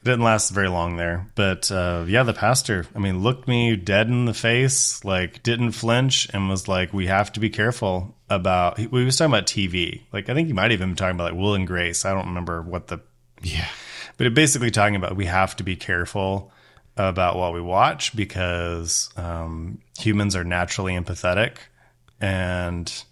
[0.03, 1.31] didn't last very long there.
[1.35, 5.71] But uh, yeah, the pastor, I mean, looked me dead in the face, like didn't
[5.71, 9.45] flinch, and was like, "We have to be careful about." He, we was talking about
[9.45, 10.01] TV.
[10.11, 12.05] Like I think he might have even been talking about like Will and Grace.
[12.05, 12.99] I don't remember what the
[13.41, 13.67] Yeah.
[14.17, 16.51] but it basically talking about we have to be careful
[16.95, 21.57] about what we watch because um, humans are naturally empathetic
[22.21, 23.03] and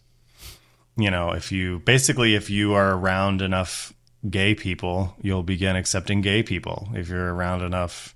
[0.96, 3.92] you know if you basically if you are around enough
[4.30, 8.16] gay people you'll begin accepting gay people if you're around enough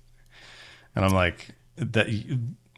[0.94, 2.06] and i'm like that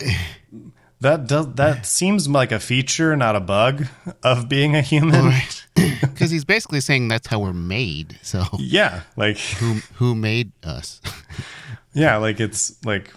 [1.00, 3.86] that does that seems like a feature not a bug
[4.22, 5.64] of being a human Right.
[6.00, 8.18] Because he's basically saying that's how we're made.
[8.22, 11.00] So yeah like who who made us?
[11.94, 13.12] Yeah, like it's like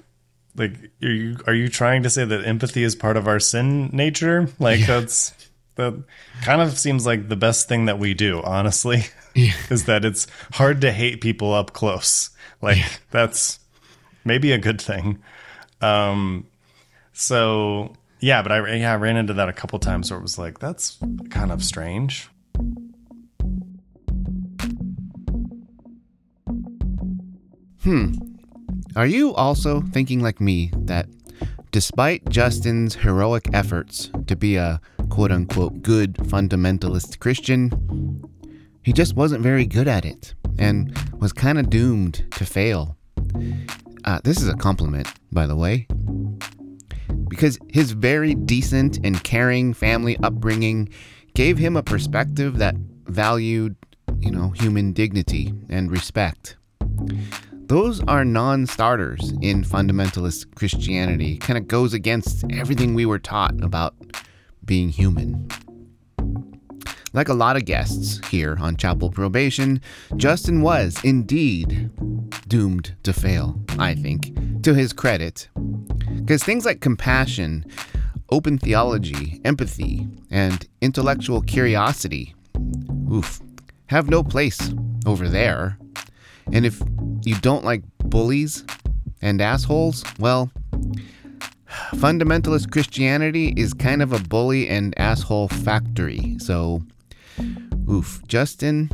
[0.55, 3.89] like are you are you trying to say that empathy is part of our sin
[3.93, 4.47] nature?
[4.59, 5.33] Like that's
[5.75, 6.03] that
[6.41, 9.03] kind of seems like the best thing that we do, honestly.
[9.35, 9.53] Yeah.
[9.69, 12.29] Is that it's hard to hate people up close.
[12.61, 13.59] Like that's
[14.23, 15.19] maybe a good thing.
[15.81, 16.45] Um
[17.13, 20.37] so yeah, but I yeah, I ran into that a couple times where it was
[20.37, 20.97] like that's
[21.29, 22.29] kind of strange.
[27.83, 28.13] Hmm.
[28.95, 31.07] Are you also thinking like me that
[31.71, 37.71] despite Justin's heroic efforts to be a quote unquote good fundamentalist Christian,
[38.83, 42.97] he just wasn't very good at it and was kind of doomed to fail?
[44.05, 45.87] Uh, this is a compliment, by the way.
[47.27, 50.89] Because his very decent and caring family upbringing
[51.33, 53.75] gave him a perspective that valued,
[54.19, 56.57] you know, human dignity and respect
[57.71, 61.37] those are non-starters in fundamentalist Christianity.
[61.37, 63.95] Kind of goes against everything we were taught about
[64.65, 65.47] being human.
[67.13, 69.81] Like a lot of guests here on Chapel Probation,
[70.15, 71.89] Justin was indeed
[72.47, 75.49] doomed to fail, I think, to his credit.
[76.15, 77.65] Because things like compassion,
[78.29, 82.33] open theology, empathy, and intellectual curiosity,
[83.11, 83.41] oof,
[83.87, 84.71] have no place
[85.05, 85.77] over there.
[86.53, 86.81] And if
[87.25, 88.63] you don't like bullies
[89.21, 90.49] and assholes, well,
[91.95, 96.37] fundamentalist Christianity is kind of a bully and asshole factory.
[96.39, 96.81] So,
[97.89, 98.89] oof, Justin,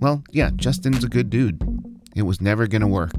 [0.00, 1.62] well, yeah, Justin's a good dude.
[2.14, 3.14] It was never going to work.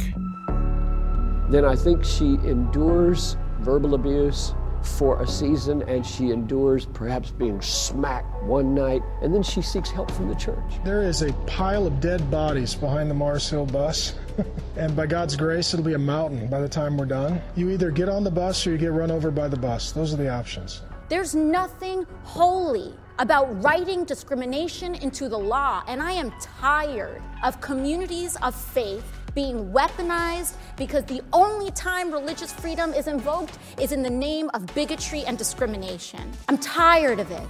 [1.50, 7.62] then I think she endures verbal abuse for a season and she endures perhaps being
[7.62, 10.74] smacked one night and then she seeks help from the church.
[10.84, 14.16] There is a pile of dead bodies behind the Mars Hill bus.
[14.78, 17.42] and by God's grace, it'll be a mountain by the time we're done.
[17.56, 19.92] You either get on the bus or you get run over by the bus.
[19.92, 20.82] Those are the options.
[21.10, 28.38] There's nothing holy about writing discrimination into the law, and I am tired of communities
[28.38, 29.04] of faith
[29.36, 34.66] being weaponized because the only time religious freedom is invoked is in the name of
[34.74, 36.32] bigotry and discrimination.
[36.48, 37.48] I'm tired of it.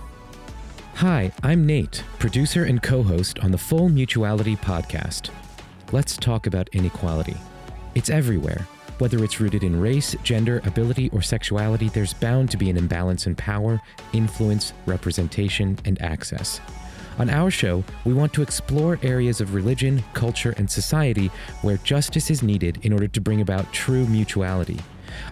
[0.95, 5.29] Hi, I'm Nate, producer and co host on the Full Mutuality podcast.
[5.91, 7.38] Let's talk about inequality.
[7.95, 8.67] It's everywhere.
[9.00, 13.28] Whether it's rooted in race, gender, ability, or sexuality, there's bound to be an imbalance
[13.28, 13.82] in power,
[14.12, 16.60] influence, representation, and access.
[17.18, 21.32] On our show, we want to explore areas of religion, culture, and society
[21.62, 24.80] where justice is needed in order to bring about true mutuality.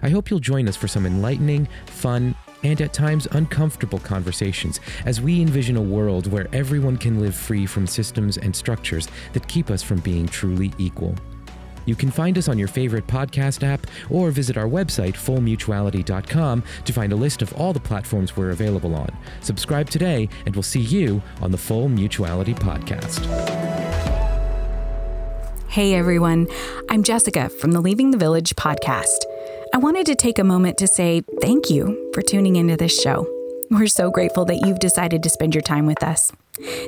[0.02, 5.20] I hope you'll join us for some enlightening, fun, and at times uncomfortable conversations as
[5.20, 9.70] we envision a world where everyone can live free from systems and structures that keep
[9.70, 11.14] us from being truly equal.
[11.88, 16.92] You can find us on your favorite podcast app or visit our website, fullmutuality.com, to
[16.92, 19.08] find a list of all the platforms we're available on.
[19.40, 23.24] Subscribe today, and we'll see you on the Full Mutuality Podcast.
[25.68, 26.46] Hey everyone,
[26.90, 29.24] I'm Jessica from the Leaving the Village podcast.
[29.72, 33.37] I wanted to take a moment to say thank you for tuning into this show.
[33.70, 36.32] We're so grateful that you've decided to spend your time with us.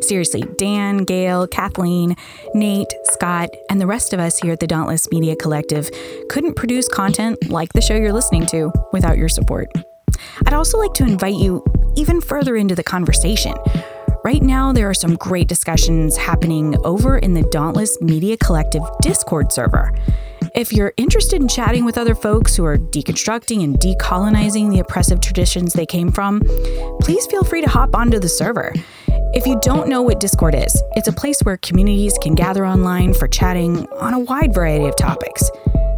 [0.01, 2.17] Seriously, Dan, Gail, Kathleen,
[2.55, 5.91] Nate, Scott, and the rest of us here at the Dauntless Media Collective
[6.31, 9.71] couldn't produce content like the show you're listening to without your support.
[10.47, 11.63] I'd also like to invite you
[11.97, 13.55] even further into the conversation.
[14.25, 19.53] Right now, there are some great discussions happening over in the Dauntless Media Collective Discord
[19.53, 19.95] server.
[20.55, 25.21] If you're interested in chatting with other folks who are deconstructing and decolonizing the oppressive
[25.21, 26.41] traditions they came from,
[27.01, 28.73] please feel free to hop onto the server.
[29.33, 33.15] If you don't know what Discord is, it's a place where communities can gather online
[33.15, 35.51] for chatting on a wide variety of topics.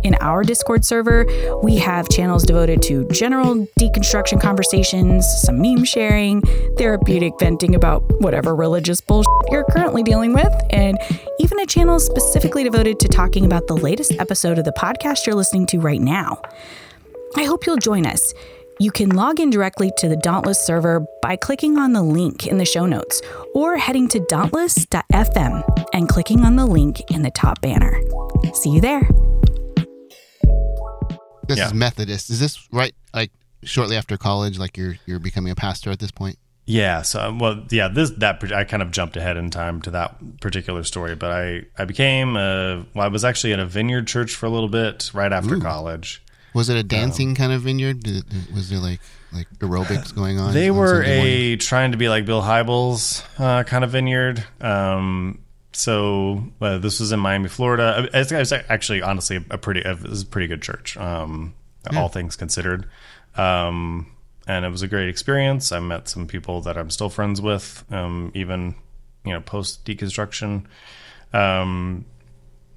[0.02, 1.26] In our Discord server,
[1.62, 6.40] we have channels devoted to general deconstruction conversations, some meme sharing,
[6.76, 10.98] therapeutic venting about whatever religious bullshit you're currently dealing with, and
[11.38, 15.36] even a channel specifically devoted to talking about the latest episode of the podcast you're
[15.36, 16.40] listening to right now.
[17.36, 18.34] I hope you'll join us.
[18.80, 22.58] You can log in directly to the Dauntless server by clicking on the link in
[22.58, 23.22] the show notes
[23.54, 28.00] or heading to dauntless.fm and clicking on the link in the top banner.
[28.54, 29.08] See you there.
[31.48, 31.66] This Yeah.
[31.66, 32.30] is Methodist.
[32.30, 32.94] Is this right?
[33.14, 33.30] Like
[33.64, 36.38] shortly after college, like you're you're becoming a pastor at this point.
[36.64, 37.02] Yeah.
[37.02, 37.88] So, um, well, yeah.
[37.88, 41.62] This that I kind of jumped ahead in time to that particular story, but I
[41.76, 45.10] I became a, well, I was actually in a vineyard church for a little bit
[45.12, 46.22] right after college.
[46.54, 48.00] Was it a dancing kind of vineyard?
[48.04, 48.24] Did
[48.54, 49.00] was there like
[49.32, 50.52] like aerobics going on?
[50.54, 51.34] They on were Sunday morning?
[51.34, 54.44] a trying to be like Bill Hybels uh, kind of vineyard.
[54.60, 55.38] Um,
[55.72, 58.08] so uh, this was in Miami, Florida.
[58.12, 60.96] It's, was actually, honestly, a pretty it was a pretty good church.
[60.96, 61.54] Um,
[61.96, 62.86] All things considered,
[63.36, 64.06] um,
[64.46, 65.72] and it was a great experience.
[65.72, 68.74] I met some people that I'm still friends with, um, even
[69.24, 70.64] you know post deconstruction.
[71.32, 72.04] Um,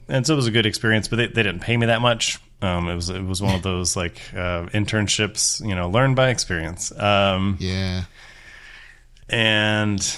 [0.08, 2.39] and so it was a good experience, but they, they didn't pay me that much.
[2.62, 6.29] Um, it was it was one of those like uh, internships, you know, learn by
[6.29, 6.91] experience.
[6.97, 8.03] Um, Yeah.
[9.29, 10.17] and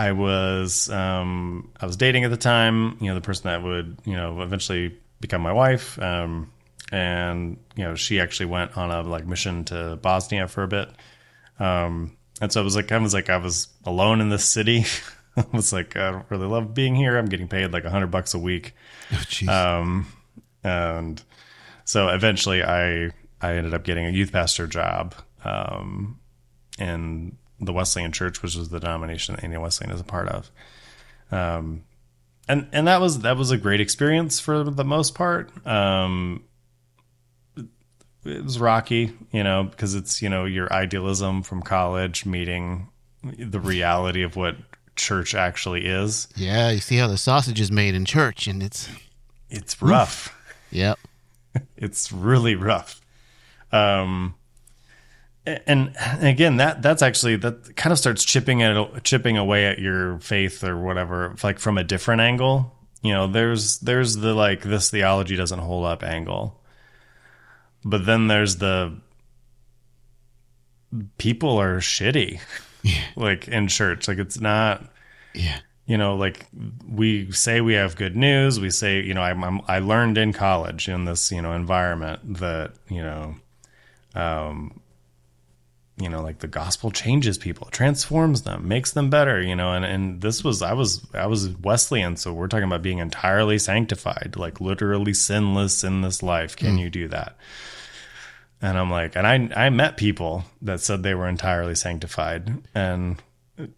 [0.00, 2.96] I was um, I was dating at the time.
[3.02, 6.00] You know, the person that would you know eventually become my wife.
[6.00, 6.50] Um,
[6.90, 10.88] and you know, she actually went on a like mission to Bosnia for a bit.
[11.58, 14.86] Um, and so it was like I was like I was alone in this city.
[15.36, 17.18] I was like I don't really love being here.
[17.18, 18.74] I'm getting paid like a hundred bucks a week.
[19.46, 19.52] Oh.
[19.52, 20.06] Um,
[20.64, 21.22] and
[21.84, 23.10] so eventually I
[23.42, 26.18] I ended up getting a youth pastor job um,
[26.78, 30.50] in the Wesleyan Church, which was the denomination that Indiana Wesleyan is a part of.
[31.30, 31.84] Um,
[32.48, 35.50] and and that was that was a great experience for the most part.
[35.66, 36.42] Um,
[38.24, 42.88] it was rocky, you know, because it's you know your idealism from college meeting
[43.22, 44.56] the reality of what
[44.96, 46.26] church actually is.
[46.36, 46.70] yeah.
[46.70, 48.88] You see how the sausage is made in church, and it's
[49.48, 50.36] It's rough.
[50.70, 50.98] yep.
[51.76, 53.00] it's really rough.
[53.72, 54.34] Um,
[55.46, 60.18] and, again, that that's actually that kind of starts chipping at chipping away at your
[60.20, 62.76] faith or whatever, like from a different angle.
[63.02, 66.60] You know, there's there's the like this theology doesn't hold up angle,
[67.84, 68.96] but then there's the
[71.18, 72.40] people are shitty,
[73.16, 74.08] like in church.
[74.08, 74.84] Like it's not
[75.34, 75.58] Yeah.
[75.86, 76.46] you know, like
[76.86, 78.60] we say we have good news.
[78.60, 82.38] We say, you know, I'm, I'm I learned in college in this, you know, environment
[82.38, 83.36] that, you know,
[84.14, 84.79] um,
[86.00, 89.84] you know, like the gospel changes people, transforms them, makes them better, you know, and,
[89.84, 92.16] and this was, I was, I was Wesleyan.
[92.16, 96.56] So we're talking about being entirely sanctified, like literally sinless in this life.
[96.56, 97.36] Can you do that?
[98.62, 103.22] And I'm like, and I, I met people that said they were entirely sanctified and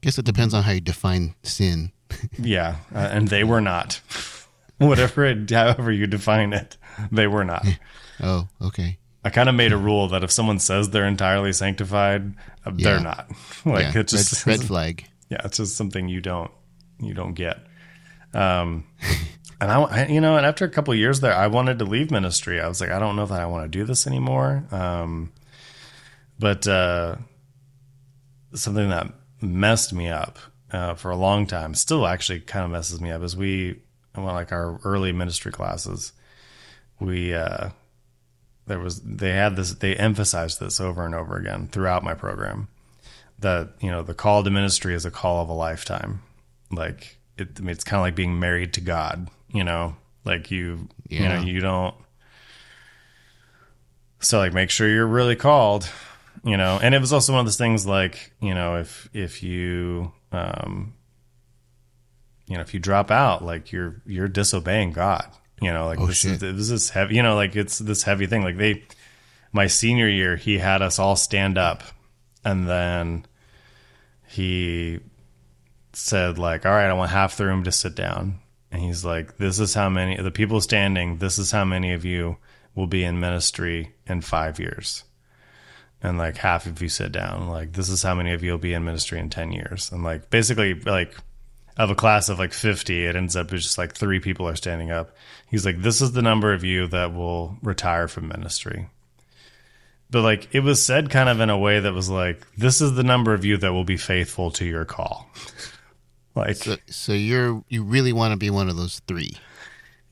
[0.00, 1.92] Guess it depends on how you define sin.
[2.38, 4.00] yeah, uh, and they were not.
[4.78, 6.76] Whatever, it, however you define it,
[7.10, 7.66] they were not.
[8.24, 8.98] Oh, okay.
[9.24, 12.34] I kind of made a rule that if someone says they're entirely sanctified,
[12.66, 13.30] uh, they're not.
[13.64, 14.00] Like yeah.
[14.00, 15.04] it just red, red flag.
[15.28, 16.50] yeah, it's just something you don't
[16.98, 17.58] you don't get.
[18.34, 18.84] Um,
[19.60, 22.10] and I, you know, and after a couple of years there, I wanted to leave
[22.10, 22.60] ministry.
[22.60, 24.64] I was like, I don't know that I want to do this anymore.
[24.72, 25.32] Um,
[26.40, 27.16] but uh,
[28.54, 30.40] something that messed me up
[30.72, 33.80] uh, for a long time, still actually kind of messes me up, is we,
[34.16, 36.12] well, like our early ministry classes,
[36.98, 37.68] we uh,
[38.66, 42.68] there was they had this they emphasized this over and over again throughout my program
[43.38, 46.22] that you know the call to ministry is a call of a lifetime.
[46.70, 49.96] Like it, I mean, it's kind of like being married to god you know?
[50.24, 51.94] Like you you know you don't
[54.20, 55.88] so like make sure you're really called
[56.44, 56.78] you know?
[56.82, 60.94] And it was also one of those things like you know if if you um
[62.46, 65.26] you know if you drop out like you're you're disobeying god
[65.62, 68.26] you know like Oh, this is this is heavy you know like it's this heavy
[68.26, 68.42] thing.
[68.42, 68.84] Like they
[69.52, 71.82] my senior year he had us all stand up
[72.44, 73.26] and then
[74.28, 75.00] he
[75.92, 78.38] said like all right i want half the room to sit down.
[78.70, 82.04] And he's like this is how many the people standing this is how many of
[82.04, 82.38] you
[82.74, 85.04] will be in ministry in five years.
[86.02, 87.48] And like half of you sit down.
[87.48, 89.92] Like this is how many of you will be in ministry in 10 years.
[89.92, 91.14] And like basically like
[91.76, 94.56] of a class of like 50 it ends up as just like three people are
[94.56, 95.16] standing up.
[95.50, 98.88] He's like this is the number of you that will retire from ministry.
[100.10, 102.94] But like it was said kind of in a way that was like this is
[102.94, 105.30] the number of you that will be faithful to your call.
[106.34, 109.36] Like So, so you're you really want to be one of those three?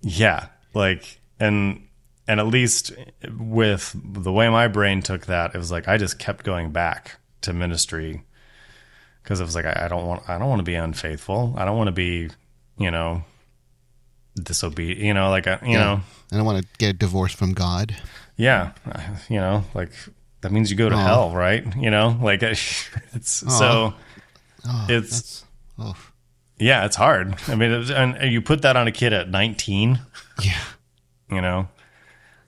[0.02, 0.48] yeah.
[0.74, 1.88] Like and
[2.28, 2.92] and at least
[3.38, 7.18] with the way my brain took that, it was like I just kept going back
[7.40, 8.22] to ministry
[9.30, 11.54] because it was like I, I don't want I don't want to be unfaithful.
[11.56, 12.30] I don't want to be,
[12.78, 13.22] you know,
[14.34, 15.00] disobedient.
[15.00, 15.78] You know, like I, you Yeah.
[15.78, 16.00] know,
[16.32, 17.94] I don't want to get a divorce from God.
[18.36, 18.72] yeah,
[19.28, 19.92] you know, like
[20.40, 21.04] that means you go to Aw.
[21.06, 21.64] hell, right?
[21.76, 23.94] You know, like it's so
[24.66, 25.44] Oh, it's
[25.78, 25.96] oh,
[26.58, 27.36] yeah, it's hard.
[27.48, 29.98] I mean, it, and you put that on a kid at 19,
[30.42, 30.58] yeah.
[31.30, 31.68] you know.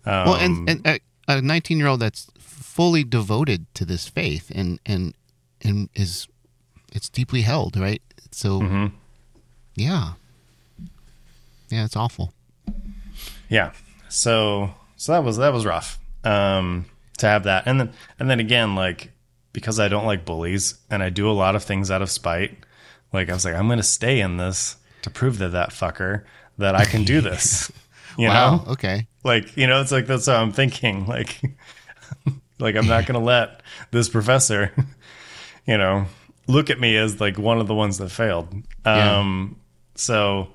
[0.04, 4.50] Um, Well, and, and a- a 19 year old that's fully devoted to this faith
[4.54, 5.14] and and
[5.62, 6.26] and is
[6.92, 8.02] it's deeply held, right?
[8.30, 8.86] So, Mm-hmm.
[9.74, 10.12] yeah,
[11.70, 12.32] yeah, it's awful.
[13.48, 13.72] yeah
[14.08, 16.84] so so that was that was rough um
[17.18, 19.10] to have that and then and then again like
[19.54, 22.54] because i don't like bullies and i do a lot of things out of spite
[23.12, 26.24] like i was like i'm gonna stay in this to prove to that fucker
[26.58, 27.72] that i can do this
[28.18, 28.56] you wow.
[28.56, 29.06] know Okay.
[29.24, 31.40] like you know it's like that's how i'm thinking like
[32.58, 33.62] like i'm not gonna let
[33.92, 34.72] this professor
[35.66, 36.04] you know
[36.46, 38.52] look at me as like one of the ones that failed
[38.84, 39.18] Yeah.
[39.20, 39.56] um
[39.94, 40.48] so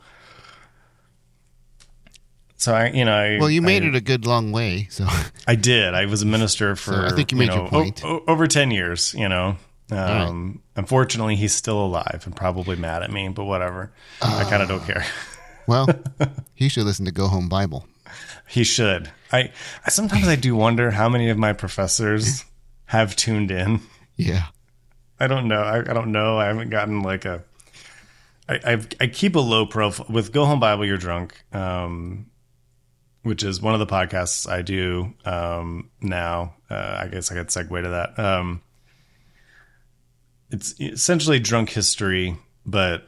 [2.57, 4.87] so i you know I, Well, you made I, it a good long way.
[4.89, 5.05] So,
[5.47, 5.93] I did.
[5.93, 7.05] I was a minister for.
[7.05, 8.03] I think you made your know, point.
[8.03, 9.13] o- over ten years.
[9.13, 9.57] You know.
[9.91, 13.91] Um, Unfortunately, he's still alive and probably mad at me, but whatever.
[14.21, 15.05] I kind of don't care.
[15.67, 15.87] well,
[16.55, 17.85] he should listen to Go Home Bible.
[18.49, 19.09] He should.
[19.31, 19.51] I,
[19.85, 22.43] I sometimes I do wonder how many of my professors
[22.85, 23.79] have tuned in.
[24.19, 24.47] Yeah.
[25.19, 25.61] I don't know.
[25.61, 26.37] I, I don't know.
[26.37, 27.43] I haven't gotten like a.
[28.47, 30.85] I I've, I keep a low profile with Go Home Bible.
[30.85, 32.27] You're drunk, um,
[33.23, 36.55] which is one of the podcasts I do um, now.
[36.69, 38.19] Uh, I guess I could segue to that.
[38.19, 38.61] Um,
[40.49, 43.07] it's essentially drunk history, but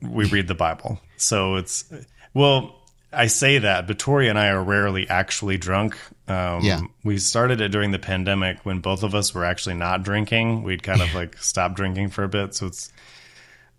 [0.00, 1.00] we read the Bible.
[1.16, 1.92] So it's
[2.34, 2.80] well,
[3.12, 5.96] I say that, but Tori and I are rarely actually drunk.
[6.30, 6.80] Um, Yeah.
[7.04, 10.62] we started it during the pandemic when both of us were actually not drinking.
[10.62, 12.54] We'd kind of like stopped drinking for a bit.
[12.54, 12.92] So it's,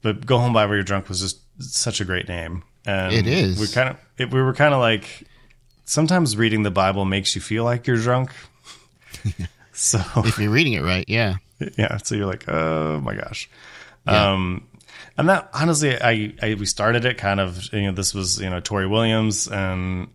[0.01, 2.63] but Go Home Bible You're Drunk was just such a great name.
[2.85, 3.59] And It is.
[3.59, 5.23] We kind of, it, we were kind of like,
[5.85, 8.31] sometimes reading the Bible makes you feel like you're drunk.
[9.73, 11.35] so If you're reading it right, yeah.
[11.77, 13.47] yeah so you're like oh my gosh
[14.07, 14.67] um
[15.17, 18.49] and that honestly I, I we started it kind of you know this was you
[18.49, 20.07] know tori williams and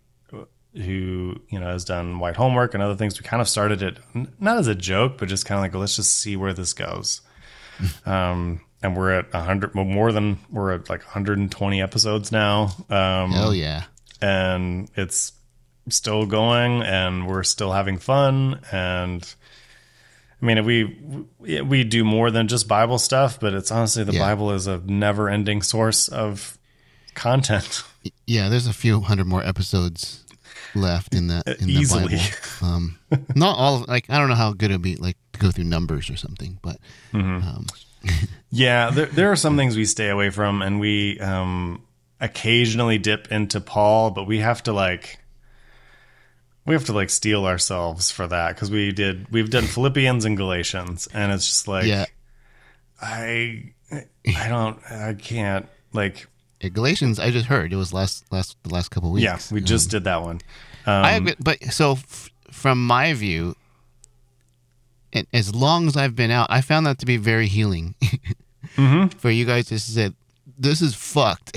[0.76, 3.98] who you know has done white homework and other things we kind of started it
[4.38, 6.72] not as a joke but just kind of like well, let's just see where this
[6.74, 7.22] goes
[8.06, 13.54] um and we're at 100 more than we're at like 120 episodes now um Hell
[13.54, 13.84] yeah.
[14.20, 15.32] and it's
[15.88, 19.34] still going and we're still having fun and
[20.42, 20.84] I mean we
[21.38, 24.20] we- we do more than just Bible stuff but it's honestly the Yeah.
[24.20, 26.58] Bible is a never-ending source of
[27.14, 27.82] content
[28.26, 30.22] Yeah, there's a few hundred more episodes
[30.76, 32.16] left in that in the Easily.
[32.16, 32.24] Bible.
[32.62, 32.98] Um,
[33.34, 35.64] not all of, like I don't know how good it'd be like to go through
[35.64, 36.78] numbers or something, but
[37.12, 37.66] um,
[38.50, 41.82] yeah there there are some things we stay away from and we um
[42.20, 45.18] occasionally dip into Paul but we have to like
[46.64, 50.36] we have to like steel ourselves for that cuz we did we've done Philippians and
[50.36, 52.06] Galatians and it's just like yeah,
[53.00, 56.28] I I don't I can't like
[56.60, 57.18] Galatians.
[57.18, 59.24] I just heard it was last last the last couple weeks.
[59.24, 60.40] yeah we just did that one
[60.86, 63.56] I um, agree, but so f- from my view,
[65.12, 67.94] and as long as I've been out, I found that to be very healing.
[68.76, 69.16] Mm-hmm.
[69.18, 70.10] For you guys to say,
[70.58, 71.56] this is fucked.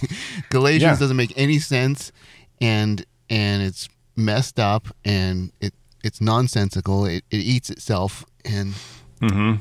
[0.50, 0.96] Galatians Yeah.
[0.98, 2.12] doesn't make any sense,
[2.60, 5.74] and and it's messed up, and it
[6.04, 7.06] it's nonsensical.
[7.06, 8.74] It, it eats itself, and
[9.20, 9.58] mhm.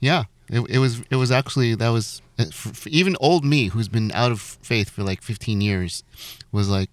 [0.00, 3.68] yeah, it, it was it was actually that was uh, for, for even old me
[3.68, 6.04] who's been out of faith for like 15 years
[6.52, 6.88] was like,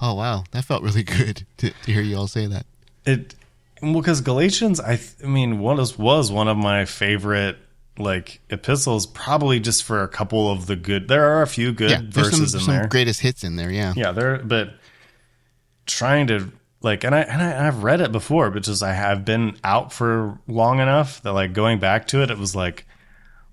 [0.00, 2.66] oh wow, that felt really good to, to hear you all say that.
[3.06, 3.34] it
[3.82, 7.56] well because Galatians I th- I mean one was was one of my favorite
[7.98, 11.90] like epistles probably just for a couple of the good there are a few good
[11.90, 13.70] yeah, there's some, verses in some there greatest hits in there.
[13.70, 14.74] Yeah, yeah there but
[15.86, 16.52] trying to
[16.82, 19.92] like and I and I, I've read it before but just I have been out
[19.92, 22.86] for long enough that like going back to it it was like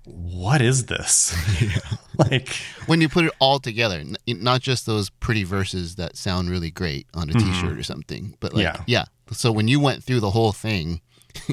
[0.06, 1.34] what is this
[2.18, 2.48] like
[2.86, 6.70] when you put it all together, n- not just those pretty verses that sound really
[6.70, 8.82] great on a t-shirt or something, but like Yeah.
[8.86, 9.04] yeah.
[9.32, 11.00] So when you went through the whole thing.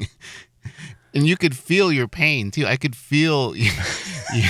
[1.15, 2.65] And you could feel your pain too.
[2.65, 3.69] I could feel you,
[4.33, 4.47] you,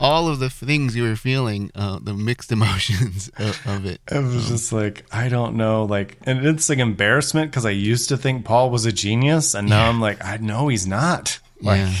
[0.00, 4.00] all of the things you were feeling, uh, the mixed emotions of, of it.
[4.10, 8.08] It was just like I don't know, like, and it's like embarrassment because I used
[8.08, 11.38] to think Paul was a genius, and now I'm like, I know he's not.
[11.60, 11.94] Like, Yeah.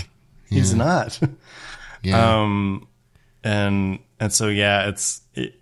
[0.48, 0.78] He's Yeah.
[0.78, 1.20] not.
[2.02, 2.40] Yeah.
[2.42, 2.86] Um,
[3.42, 5.60] and and so yeah, it's it,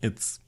[0.00, 0.38] it's.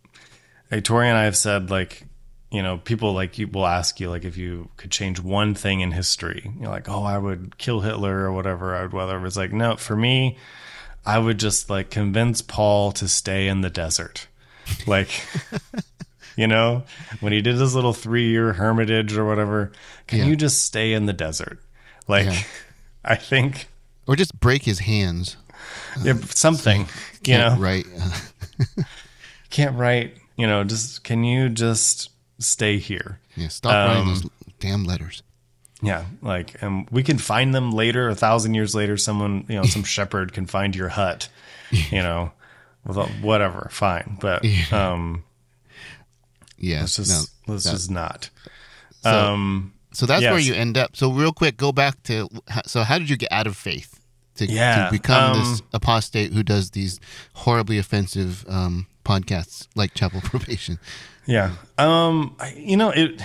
[0.85, 2.05] Tori and I have said, like,
[2.53, 5.81] you know, people like you will ask you like if you could change one thing
[5.81, 6.53] in history.
[6.61, 8.77] You're like, oh, I would kill Hitler or whatever.
[8.77, 9.27] I would whatever.
[9.27, 10.37] It's like no, for me,
[11.05, 14.29] I would just like convince Paul to stay in the desert,
[14.87, 15.09] like.
[16.37, 16.83] you know,
[17.20, 19.70] when he did his little three year hermitage or whatever,
[20.07, 20.25] can Yeah.
[20.27, 21.61] you just stay in the desert?
[22.09, 22.43] Like, Yeah.
[23.05, 23.68] I think
[24.07, 25.36] Or just break his hands.
[26.02, 26.86] yeah, something,
[27.24, 27.86] you know, Can't write.
[29.50, 33.18] can't write, you know, just can you just stay here?
[33.36, 34.26] yeah, stop writing Um, those
[34.61, 35.22] damn letters.
[35.82, 38.96] Yeah, like, and we can find them later, a thousand years later.
[38.96, 41.28] Someone, you know, some shepherd can find your hut,
[41.70, 42.32] you know,
[43.20, 44.16] whatever, fine.
[44.20, 45.24] But um,
[46.57, 47.11] Yeah, let's just
[47.46, 48.30] no, let's that- just not.
[49.02, 50.97] So- um, So that's where you end up.
[50.97, 52.28] So real quick, go back to
[52.66, 54.01] so how did you get out of faith
[54.36, 57.01] to, Yeah, to become this um, apostate who does these
[57.34, 60.78] horribly offensive um, podcasts like Chapel Probation?
[61.26, 61.53] Yeah.
[61.78, 63.22] Um I, you know it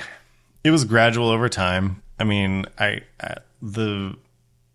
[0.63, 2.01] it was gradual over time.
[2.19, 4.15] I mean, I, I the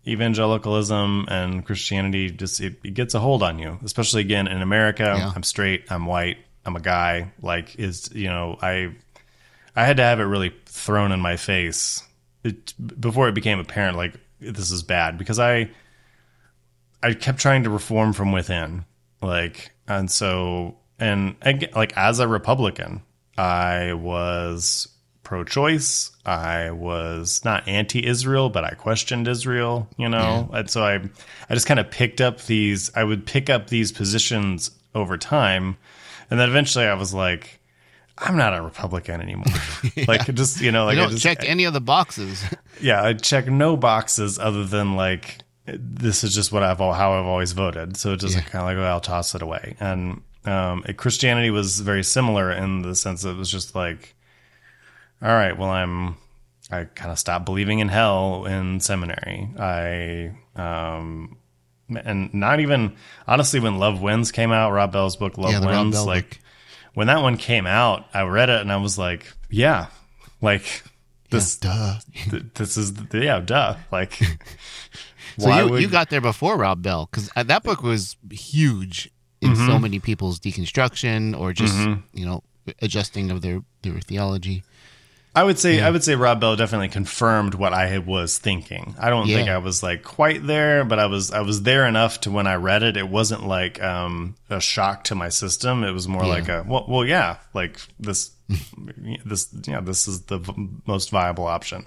[0.07, 5.15] evangelicalism and Christianity just it, it gets a hold on you, especially again in America.
[5.17, 5.31] Yeah.
[5.35, 7.31] I'm straight, I'm white, I'm a guy.
[7.41, 8.95] Like is you know, I
[9.75, 12.03] I had to have it really thrown in my face
[12.43, 15.71] it, before it became apparent like this is bad because I
[17.03, 18.83] I kept trying to reform from within,
[19.21, 21.35] like, and so, and
[21.75, 23.03] like as a Republican,
[23.37, 24.87] I was
[25.21, 26.11] pro-choice.
[26.25, 30.95] I was not anti-Israel, but I questioned Israel, you know, and so I,
[31.47, 32.89] I just kind of picked up these.
[32.95, 35.77] I would pick up these positions over time,
[36.31, 37.59] and then eventually I was like,
[38.17, 39.45] I'm not a Republican anymore.
[40.07, 42.43] Like, just you know, like you I don't just, check any of the boxes.
[42.81, 47.25] yeah, I check no boxes other than like this is just what I've how I've
[47.25, 47.97] always voted.
[47.97, 48.41] So it just Yeah.
[48.41, 49.75] kind of like well, I'll toss it away.
[49.79, 54.15] And um, it, Christianity was very similar in the sense that it was just like,
[55.21, 56.15] all right, well, I'm
[56.71, 59.49] I kind of stopped believing in hell in seminary.
[59.59, 61.37] I um,
[61.89, 62.95] and not even
[63.27, 66.39] honestly when Love Wins came out, Rob Bell's book Love Yeah, Wins, Bell like book.
[66.95, 69.87] When that one came out, I read it and I was like, yeah,
[70.41, 70.83] like
[71.29, 71.99] this Duh.
[72.29, 73.75] th- this is yeah, duh.
[73.91, 74.13] Like,
[75.37, 79.09] So why you, would you got there before Rob Bell because that book was huge
[79.41, 79.67] in Mm-hmm.
[79.67, 81.75] so many people's deconstruction or just
[82.13, 82.41] you know
[82.81, 84.63] adjusting of their their theology.
[85.35, 88.95] I would say I would say Rob Bell definitely confirmed what I was thinking.
[88.97, 92.21] I don't think I was like quite there, but I was I was there enough
[92.21, 95.83] to when I read it, it wasn't like um, a shock to my system.
[95.83, 96.29] It was more Yeah.
[96.29, 98.31] like a well, well, yeah, like this,
[99.25, 101.85] this, yeah, this is the v- most viable option.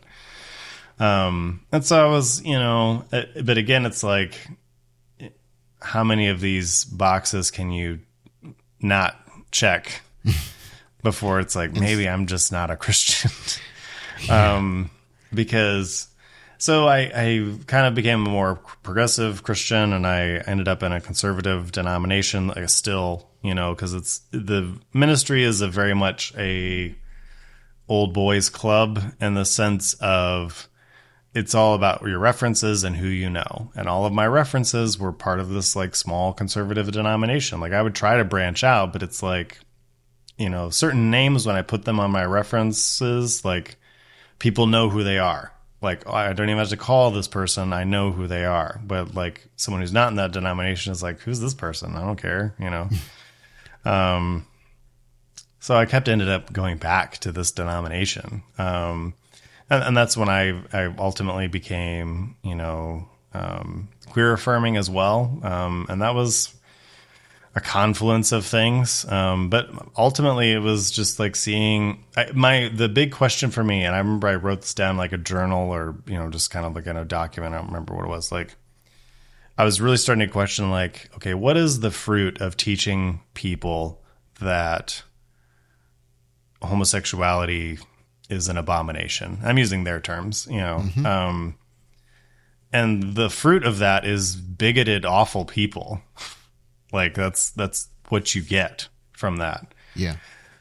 [1.01, 4.35] Um, and so I was, you know, uh, but again, it's like,
[5.81, 8.01] how many of these boxes can you
[8.81, 9.17] not
[9.53, 10.03] check
[11.03, 13.31] before it's like maybe I'm just not a Christian?
[14.31, 14.91] um,
[15.33, 16.09] because
[16.59, 20.93] so I, I kind of became a more progressive Christian, and I ended up in
[20.93, 22.49] a conservative denomination.
[22.49, 26.95] Like still, you know, because it's the ministry is a very much a
[27.89, 30.69] old boys club in the sense of
[31.35, 33.71] it's all about your references and who you know.
[33.77, 37.61] And all of my references were part of this like small conservative denomination.
[37.61, 39.59] Like I would try to branch out, but it's like,
[40.39, 43.77] you know, certain names when I put them on my references, like
[44.39, 45.53] people know who they are.
[45.83, 47.73] Like oh, I don't even have to call this person.
[47.73, 48.81] I know who they are.
[48.85, 51.97] But like someone who's not in that denomination is like, who's this person?
[51.97, 52.89] I don't care, you know.
[53.85, 54.47] um
[55.61, 58.43] so I kept ended up going back to this denomination.
[58.59, 59.15] Um
[59.71, 65.39] and, and that's when I, I ultimately became, you know, um, queer affirming as well.
[65.43, 66.55] Um, and that was
[67.59, 69.05] a confluence of things.
[69.11, 73.85] Um, but ultimately, it was just like seeing I, my the big question for me.
[73.85, 76.65] And I remember I wrote this down like a journal or you know just kind
[76.65, 77.55] of like in a document.
[77.55, 78.55] I don't remember what it was like.
[79.59, 84.05] I was really starting to question like, okay, what is the fruit of teaching people
[84.39, 85.03] that
[86.63, 87.79] homosexuality
[88.29, 89.39] is an abomination.
[89.43, 90.85] I'm using their terms, you know.
[91.05, 91.57] Um,
[92.73, 96.03] and the fruit of that is bigoted, awful people.
[96.93, 99.75] like that's that's what you get from that.
[99.95, 100.17] Yeah.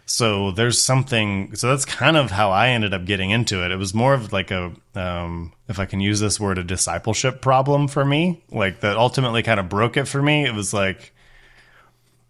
[0.06, 1.54] So there's something.
[1.56, 3.72] So that's kind of how I ended up getting into it.
[3.72, 7.42] It was more of like a, um, if I can use this word, a discipleship
[7.42, 8.42] problem for me.
[8.50, 10.46] Like that ultimately kind of broke it for me.
[10.46, 11.14] It was like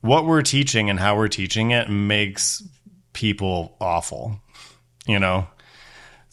[0.01, 2.63] what we're teaching and how we're teaching it makes
[3.13, 4.39] people awful.
[5.05, 5.47] You know.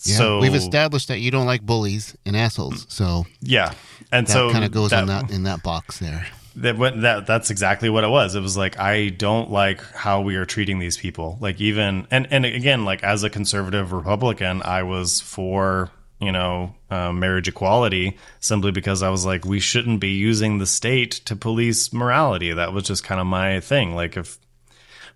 [0.05, 0.17] Yeah.
[0.17, 3.73] So we've established that you don't like bullies and assholes, so yeah,
[4.12, 6.27] and that so kind of goes that- that in that box there.
[6.57, 8.34] That went that that's exactly what it was.
[8.34, 11.38] It was like I don't like how we are treating these people.
[11.40, 15.90] Like even and and again, like as a conservative Republican, I was for
[16.20, 20.66] you know uh, marriage equality simply because I was like we shouldn't be using the
[20.66, 22.52] state to police morality.
[22.52, 23.94] That was just kind of my thing.
[23.94, 24.38] Like if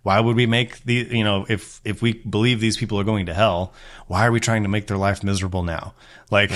[0.02, 3.26] why would we make the you know if if we believe these people are going
[3.26, 3.72] to hell,
[4.08, 5.94] why are we trying to make their life miserable now?
[6.30, 6.50] Like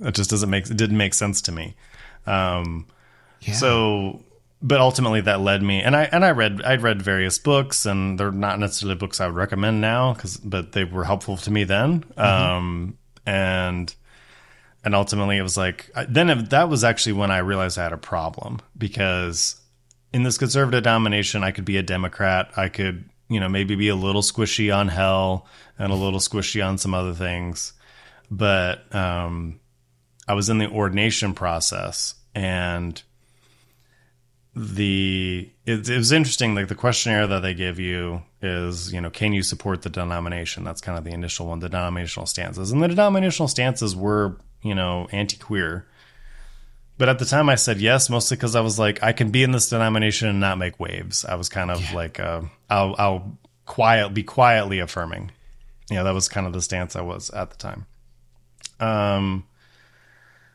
[0.00, 1.76] it just doesn't make it didn't make sense to me.
[2.26, 2.86] Um,
[3.44, 3.54] Yeah.
[3.54, 4.22] so,
[4.62, 8.18] but ultimately that led me, and I and I read I'd read various books, and
[8.18, 11.64] they're not necessarily books I would recommend now, because but they were helpful to me
[11.64, 12.04] then.
[12.16, 13.94] Um, and
[14.84, 17.92] and ultimately it was like then it, that was actually when I realized I had
[17.92, 19.60] a problem because
[20.12, 23.88] in this conservative domination, I could be a Democrat, I could you know maybe be
[23.88, 25.46] a little squishy on hell
[25.78, 27.72] and a little squishy on some other things,
[28.30, 29.60] but um,
[30.28, 33.02] I was in the ordination process and
[34.56, 39.10] the it, it was interesting like the questionnaire that they give you is you know
[39.10, 40.62] can you support the denomination?
[40.62, 42.70] That's kind of the initial one the denominational stances.
[42.70, 45.86] And the denominational stances were you know anti-queer.
[46.96, 49.42] But at the time i said yes mostly because i was like i can be
[49.42, 51.24] in this denomination and not make waves.
[51.24, 55.32] I was kind of like uh, i'll i'll quiet be quietly affirming.
[55.90, 57.86] Yeah that was kind of the stance i was at the time.
[58.78, 59.46] Um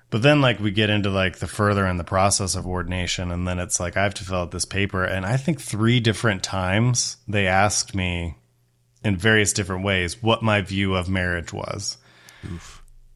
[0.10, 3.47] but then like we get into like the further in the process of ordination and
[3.47, 6.43] then it's like I have to fill out this paper and I think three different
[6.43, 8.36] times they asked me
[9.03, 11.97] in various different ways what my view of marriage was.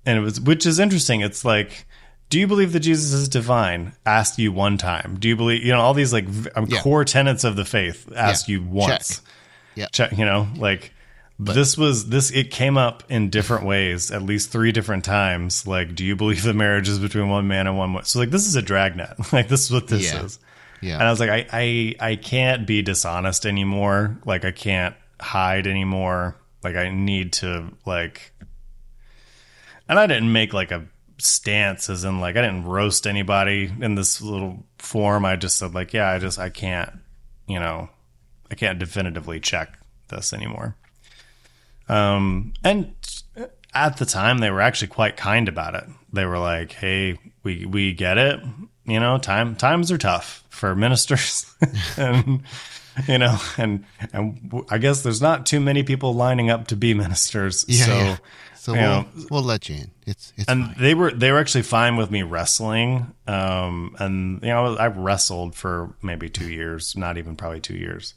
[0.05, 1.21] And it was which is interesting.
[1.21, 1.85] It's like
[2.29, 3.93] do you believe that Jesus is divine?
[4.07, 5.17] Asked you one time.
[5.19, 6.25] Do you believe you know all these like
[6.55, 6.81] um, Yeah.
[6.81, 8.09] core tenets of the faith?
[8.15, 8.57] Asked Yeah.
[8.57, 9.21] you once.
[9.75, 9.87] Yeah.
[9.91, 10.91] Check, you know, like
[11.45, 15.65] this was this it came up in different ways at least three different times.
[15.67, 18.05] Like do you believe the marriage is between one man and one woman?
[18.05, 19.09] So like this is a dragnet.
[19.33, 20.23] Like this is what this Yeah.
[20.23, 20.39] is.
[20.81, 20.95] Yeah.
[20.95, 24.17] and i was like I, I i can't be dishonest anymore.
[24.25, 26.35] Like i can't hide anymore.
[26.63, 28.33] Like i need to like
[29.89, 30.85] and i didn't make like a
[31.19, 35.23] stance as in like i didn't roast anybody in this little form.
[35.25, 36.91] I just said like yeah i just i can't
[37.47, 37.89] you know
[38.51, 39.77] i can't definitively check
[40.09, 40.75] this anymore
[41.93, 42.95] um, and
[43.73, 45.85] at the time, they were actually quite kind about it.
[46.11, 48.39] They were like, "Hey, we we get it.
[48.85, 51.53] You know, time times are tough for ministers,
[51.97, 52.43] and
[53.07, 56.93] you know, and and I guess there's not too many people lining up to be
[56.93, 57.65] ministers.
[57.67, 57.85] yeah.
[57.85, 58.17] so, yeah.
[58.55, 59.91] So we'll, know, we'll let you in.
[60.07, 60.75] It's it's and fine.
[60.79, 63.13] they were they were actually fine with me wrestling.
[63.27, 68.13] Um, and you know, I wrestled for maybe two years, not even probably two years.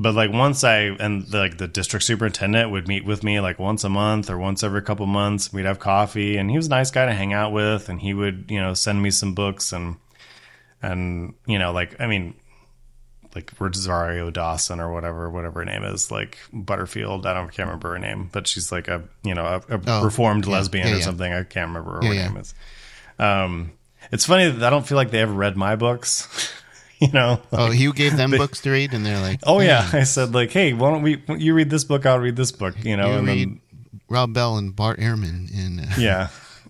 [0.00, 3.58] But like once I and the, like the district superintendent would meet with me like
[3.58, 5.52] once a month or once every couple months.
[5.52, 8.14] We'd have coffee, and he was a nice guy to hang out with, and he
[8.14, 9.96] would you know send me some books and
[10.80, 12.34] and you know like I mean
[13.34, 17.66] like Rosario Dawson or whatever whatever her name is like Butterfield I don't I can't
[17.66, 20.86] remember her name but she's like a you know a, a Oh, reformed yeah, lesbian
[20.86, 21.04] yeah, or yeah.
[21.04, 22.54] something I can't remember what her name is.
[23.18, 23.72] Um,
[24.12, 26.52] it's funny that I don't feel like they ever read my books.
[27.08, 27.40] you know.
[27.52, 30.34] oh, you gave them books to read, and they're like, Oh yeah, "Hey, I said
[30.34, 31.22] like, hey, why don't we?
[31.36, 32.74] You read this book, I'll read this book.
[32.84, 33.60] You know, you and read then
[34.08, 36.28] Rob Bell and Bart Ehrman in uh, yeah.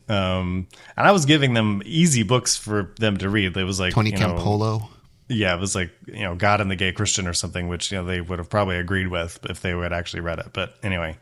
[0.09, 3.57] Um, and I was giving them easy books for them to read.
[3.57, 4.89] It was like Tony you know, Campolo.
[5.29, 7.99] yeah, it was like you know God and the Gay Christian or something, which you
[7.99, 10.47] know they would have probably agreed with if they had actually read it.
[10.53, 11.17] But anyway,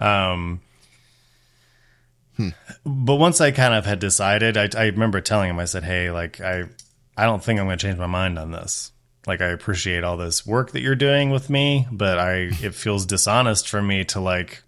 [0.00, 0.60] um,
[2.84, 6.10] but once I kind of had decided, I, I remember telling him, I said, "Hey,
[6.10, 6.64] like I,
[7.16, 8.92] I don't think I'm going to change my mind on this.
[9.26, 13.06] Like I appreciate all this work that you're doing with me, but I it feels
[13.06, 14.62] dishonest for me to like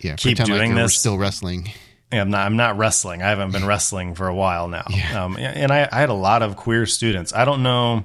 [0.00, 0.94] Yeah, keep doing like we're this.
[0.96, 1.70] still wrestling.
[2.12, 2.46] Yeah, I'm not.
[2.46, 3.20] I'm not wrestling.
[3.22, 4.86] I haven't been wrestling for a while now.
[5.14, 7.34] Um, and I, I had a lot of queer students.
[7.34, 8.04] I don't know.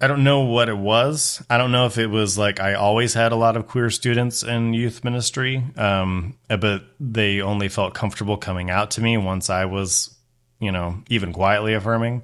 [0.00, 1.42] I don't know what it was.
[1.50, 4.44] I don't know if it was like I always had a lot of queer students
[4.44, 9.64] in youth ministry, um, but they only felt comfortable coming out to me once I
[9.64, 10.14] was,
[10.60, 12.22] you know, even quietly affirming,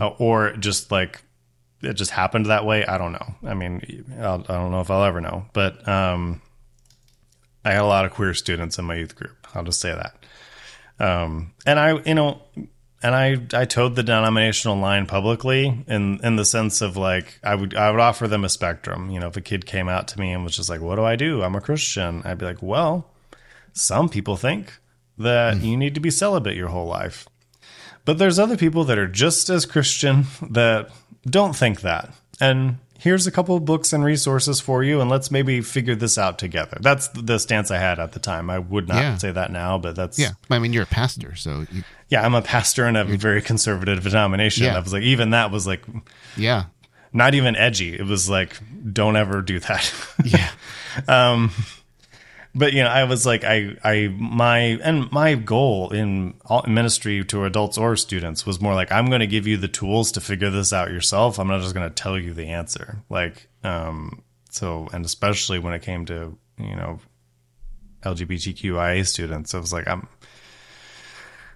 [0.00, 1.22] uh, or just like
[1.80, 2.84] it just happened that way.
[2.84, 3.34] I don't know.
[3.44, 6.42] I mean, I'll, I don't know if I'll ever know, but um,
[7.64, 9.36] I had a lot of queer students in my youth group.
[9.54, 10.16] I'll just say that.
[10.98, 12.42] Um, and I, you know,
[13.02, 17.54] and I, I towed the denominational line publicly in, in the sense of like, I
[17.54, 19.10] would, I would offer them a spectrum.
[19.10, 21.04] You know, if a kid came out to me and was just like, what do
[21.04, 21.42] I do?
[21.42, 22.22] I'm a Christian.
[22.24, 23.10] I'd be like, well,
[23.72, 24.72] some people think
[25.18, 25.64] that hmm.
[25.64, 27.28] you need to be celibate your whole life.
[28.04, 30.90] But there's other people that are just as Christian that
[31.24, 32.12] don't think that.
[32.40, 36.18] And here's a couple of books and resources for you, and let's maybe figure this
[36.18, 36.78] out together.
[36.80, 38.48] That's the stance I had at the time.
[38.48, 39.16] I would not Yeah.
[39.18, 41.82] say that now, but that's Yeah, I mean you're a pastor, so you,
[42.12, 44.64] yeah, I'm a pastor in a very conservative denomination.
[44.66, 44.76] Yeah.
[44.76, 45.82] I was like, even that was like
[46.36, 46.64] Yeah.
[47.10, 47.94] not even edgy.
[47.98, 48.60] It was like,
[48.92, 49.94] don't ever do that.
[50.24, 50.50] Yeah.
[51.08, 51.52] Um,
[52.54, 56.34] but you know, I was like, I, I, my, and my goal in
[56.68, 60.12] ministry to adults or students was more like, I'm going to give you the tools
[60.12, 61.38] to figure this out yourself.
[61.40, 63.02] I'm not just going to tell you the answer.
[63.08, 66.98] Like, um, so, and especially when it came to, you know,
[68.02, 70.06] LGBTQIA students, I was like, I'm,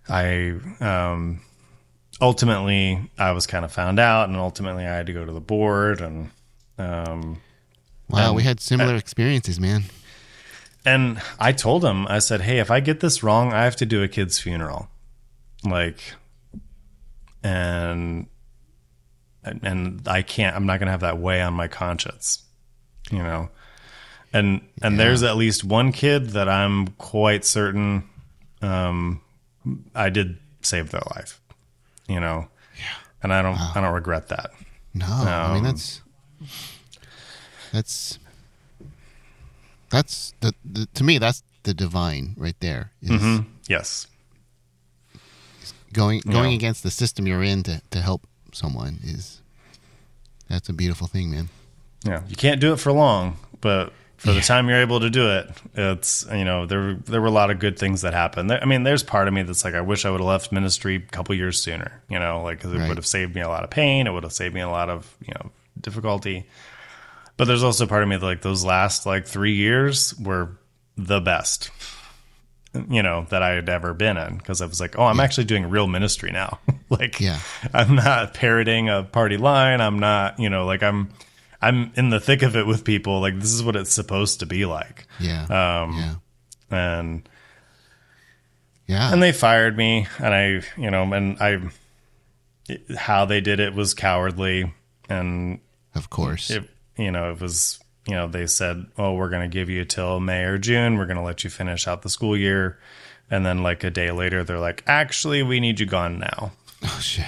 [0.08, 1.40] I, um,
[2.20, 5.40] ultimately I was kind of found out and ultimately I had to go to the
[5.40, 6.30] board and,
[6.78, 7.40] um,
[8.08, 9.84] Wow, we had similar experiences, man.
[10.84, 13.86] And I told him, I said, "Hey, if I get this wrong, I have to
[13.86, 14.88] do a kid's funeral."
[15.64, 15.98] Like
[17.42, 18.26] and
[19.42, 22.44] and I can't I'm not going to have that weigh on my conscience.
[23.10, 23.48] You know.
[24.32, 28.08] And and there's at least one kid that I'm quite certain
[28.62, 29.20] um
[29.94, 31.40] I did save their life.
[32.08, 32.48] You know.
[33.22, 34.50] And I don't I don't regret that.
[34.94, 36.02] No, I mean Um, that's
[37.72, 38.18] that's
[39.90, 42.92] that's the, the to me that's the divine right there.
[43.02, 44.06] Is Yes.
[45.92, 46.56] going going Yeah.
[46.56, 49.40] against the system you're in to, to help someone is
[50.48, 51.48] that's a beautiful thing, man.
[52.04, 53.92] Yeah, you can't do it for long, but
[54.26, 57.30] for the time you're able to do it, it's you know there there were a
[57.30, 58.50] lot of good things that happened.
[58.50, 60.52] There, I mean, there's part of me that's like, I wish I would have left
[60.52, 62.02] ministry a couple years sooner.
[62.10, 62.88] You know, like 'cause it Right.
[62.88, 64.06] would have saved me a lot of pain.
[64.06, 65.50] It would have saved me a lot of you know
[65.80, 66.44] difficulty.
[67.38, 70.50] But there's also part of me that like those last like three years were
[70.96, 71.70] the best.
[72.90, 75.44] You know that I had ever been in because I was like, oh, I'm actually
[75.44, 76.58] doing real ministry now.
[76.90, 77.38] like, Yeah.
[77.72, 79.80] I'm not parroting a party line.
[79.80, 81.08] I'm not, you know, like I'm,
[81.60, 83.20] I'm in the thick of it with people.
[83.20, 85.06] Like this is what it's supposed to be like.
[85.18, 85.42] Yeah.
[85.44, 86.14] Um, yeah.
[86.70, 87.28] And
[88.86, 89.12] Yeah.
[89.12, 90.46] and they fired me, and I,
[90.80, 91.60] you know, and I,
[92.96, 94.72] how they did it was cowardly,
[95.08, 95.60] and
[95.94, 96.50] of course.
[96.50, 97.78] it, you know, it was,
[98.08, 100.96] you know, they said, oh, we're going to give you till May or June.
[100.98, 102.78] We're going to let you finish out the school year.
[103.30, 106.52] And then like a day later, they're like, actually, we need you gone now.
[106.84, 107.24] oh shit.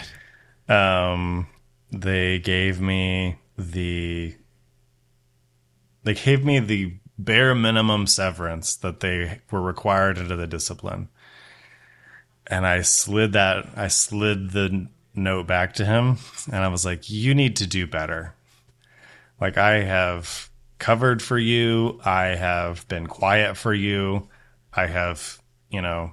[0.68, 1.47] um,
[1.91, 4.34] they gave me the
[6.04, 11.09] they gave me the bare minimum severance that they were required under the discipline.
[12.46, 16.18] And i slid that i slid the note back to him
[16.52, 18.34] and i was like you need to do better.
[19.40, 20.48] Like i have
[20.78, 22.00] covered for you.
[22.04, 24.28] I have been quiet for you.
[24.72, 26.12] I have you know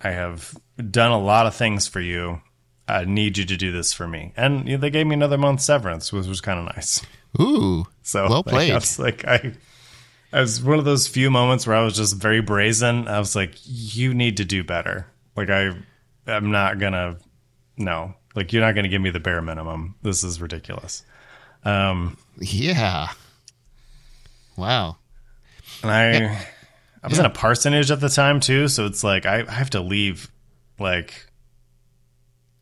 [0.00, 0.54] I have
[0.90, 2.40] done a lot of things for you.
[2.86, 4.32] I need you to do this for me.
[4.36, 7.00] And they gave me another month severance, which was kind of nice.
[7.40, 7.86] Ooh.
[8.02, 8.72] So well like, played.
[8.72, 9.52] I was like, I,
[10.32, 13.08] I was one of those few moments where I was just very brazen.
[13.08, 15.06] I was like, you need to do better.
[15.36, 15.70] Like I,
[16.26, 17.16] I'm not gonna,
[17.76, 19.94] no, like you're not gonna give me the bare minimum.
[20.02, 21.04] This is ridiculous.
[21.64, 23.08] Um, yeah.
[24.56, 24.98] Wow.
[25.82, 26.46] And I,
[27.02, 29.70] I was in a parsonage at the time too, so it's like I, I have
[29.70, 30.30] to leave.
[30.78, 31.26] Like,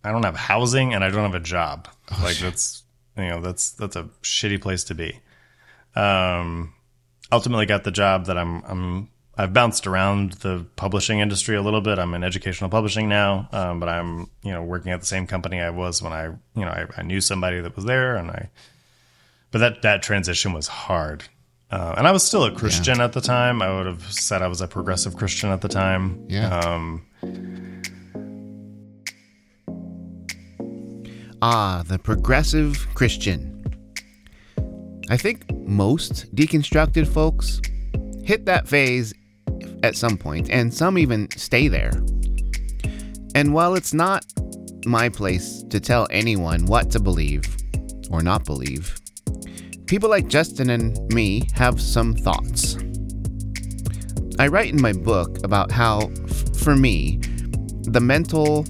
[0.04, 1.88] I don't have housing and I don't have a job.
[2.22, 2.82] like that's
[3.16, 5.20] you know that's that's a shitty place to be.
[5.94, 6.74] Um,
[7.30, 11.80] ultimately got the job that I'm I'm I've bounced around the publishing industry a little
[11.80, 11.98] bit.
[11.98, 15.60] I'm in educational publishing now, um, but I'm you know working at the same company
[15.60, 18.50] I was when I you know I, I knew somebody that was there, and I.
[19.50, 21.24] But that that transition was hard,
[21.70, 23.60] uh, and I was still a Christian at the time.
[23.60, 26.24] I would have said I was a progressive Christian at the time.
[26.28, 26.58] Yeah.
[26.58, 27.06] Um,
[31.44, 33.64] Ah, the progressive Christian.
[35.10, 37.60] I think most deconstructed folks
[38.22, 39.12] hit that phase
[39.82, 41.90] at some point, and some even stay there.
[43.34, 44.24] And while it's not
[44.86, 47.42] my place to tell anyone what to believe
[48.08, 48.96] or not believe,
[49.86, 52.78] people like Justin and me have some thoughts.
[54.38, 57.18] I write in my book about how, f- for me,
[57.82, 58.64] the mental,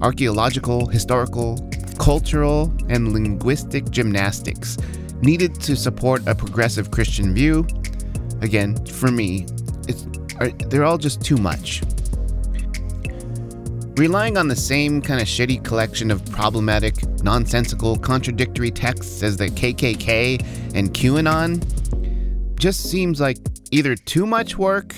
[0.00, 1.58] archaeological, historical,
[1.98, 4.76] cultural, and linguistic gymnastics
[5.22, 7.66] needed to support a progressive Christian view,
[8.40, 9.46] again, for me,
[9.88, 10.06] it's,
[10.38, 11.82] are, they're all just too much.
[13.96, 19.46] Relying on the same kind of shitty collection of problematic, nonsensical, contradictory texts as the
[19.46, 21.62] KKK and QAnon
[22.58, 23.38] just seems like
[23.70, 24.94] either too much work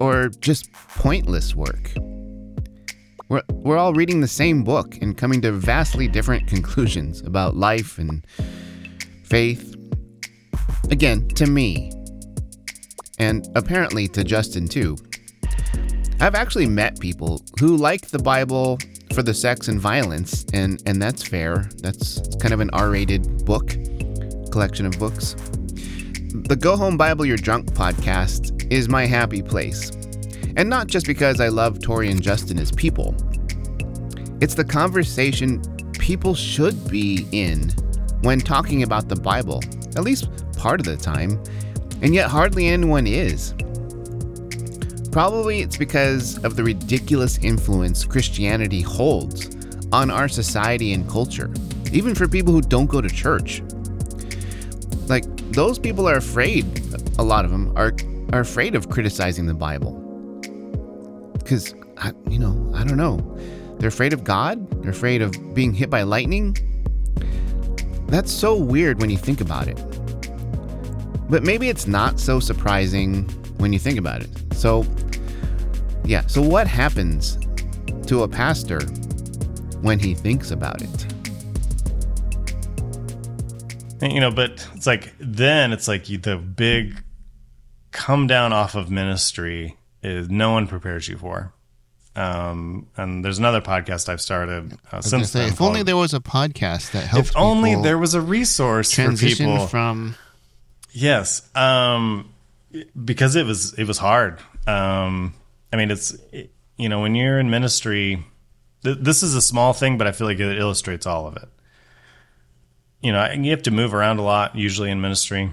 [0.00, 1.92] or just pointless work.
[3.28, 7.98] We're, we're all reading the same book and coming to vastly different conclusions about life
[7.98, 8.24] and
[9.24, 9.74] faith.
[10.90, 11.90] Again, to me,
[13.18, 14.96] and apparently to Justin too.
[16.20, 18.78] I've actually met people who like the Bible
[19.12, 21.68] for the sex and violence, and, and that's fair.
[21.78, 23.70] That's kind of an R rated book,
[24.52, 25.34] collection of books.
[26.48, 29.90] The Go Home Bible You're Drunk podcast is my happy place.
[30.56, 33.14] And not just because I love Tori and Justin as people,
[34.40, 35.62] it's the conversation
[35.98, 37.70] people should be in
[38.22, 39.60] when talking about the Bible,
[39.96, 41.42] at least part of the time,
[42.00, 43.54] and yet hardly anyone is.
[45.12, 49.54] Probably it's because of the ridiculous influence Christianity holds
[49.92, 51.52] on our society and culture,
[51.92, 53.62] even for people who don't go to church.
[55.06, 56.64] Like, those people are afraid,
[57.18, 57.92] a lot of them are,
[58.32, 60.05] are afraid of criticizing the Bible.
[61.46, 61.76] Because,
[62.28, 63.38] you know, I don't know.
[63.78, 66.56] They're afraid of God, they're afraid of being hit by lightning.
[68.08, 69.76] That's so weird when you think about it.
[71.30, 73.28] But maybe it's not so surprising
[73.58, 74.30] when you think about it.
[74.54, 74.84] So,
[76.04, 77.38] yeah, so what happens
[78.08, 78.80] to a pastor
[79.82, 81.06] when he thinks about it?
[84.02, 87.04] You know, but it's like then it's like the big
[87.92, 91.52] come down off of ministry is no one prepares you for.
[92.14, 95.48] Um, and there's another podcast I've started uh, since say, then.
[95.52, 97.28] if only there was a podcast that helped.
[97.28, 99.66] if only there was a resource for people.
[99.66, 100.16] from
[100.92, 102.32] Yes, um,
[103.04, 104.40] because it was it was hard.
[104.66, 105.34] Um,
[105.70, 108.24] I mean, it's it- you know when you're in ministry,
[108.82, 111.48] th- this is a small thing, but I feel like it illustrates all of it.
[113.02, 115.50] You know, and you have to move around a lot usually in ministry,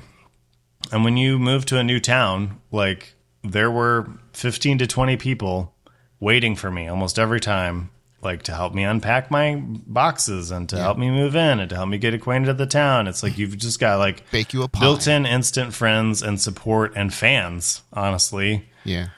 [0.94, 3.13] and when you move to a new town, like
[3.44, 5.74] there were 15 to 20 people
[6.20, 7.90] waiting for me almost every time
[8.22, 11.76] like to help me unpack my boxes and to help me move in and to
[11.76, 13.08] help me get acquainted with the town.
[13.08, 14.80] It's like you've just got like bake you a pie.
[14.80, 18.70] built-in instant friends and support and fans honestly.
[18.86, 19.10] Yeah.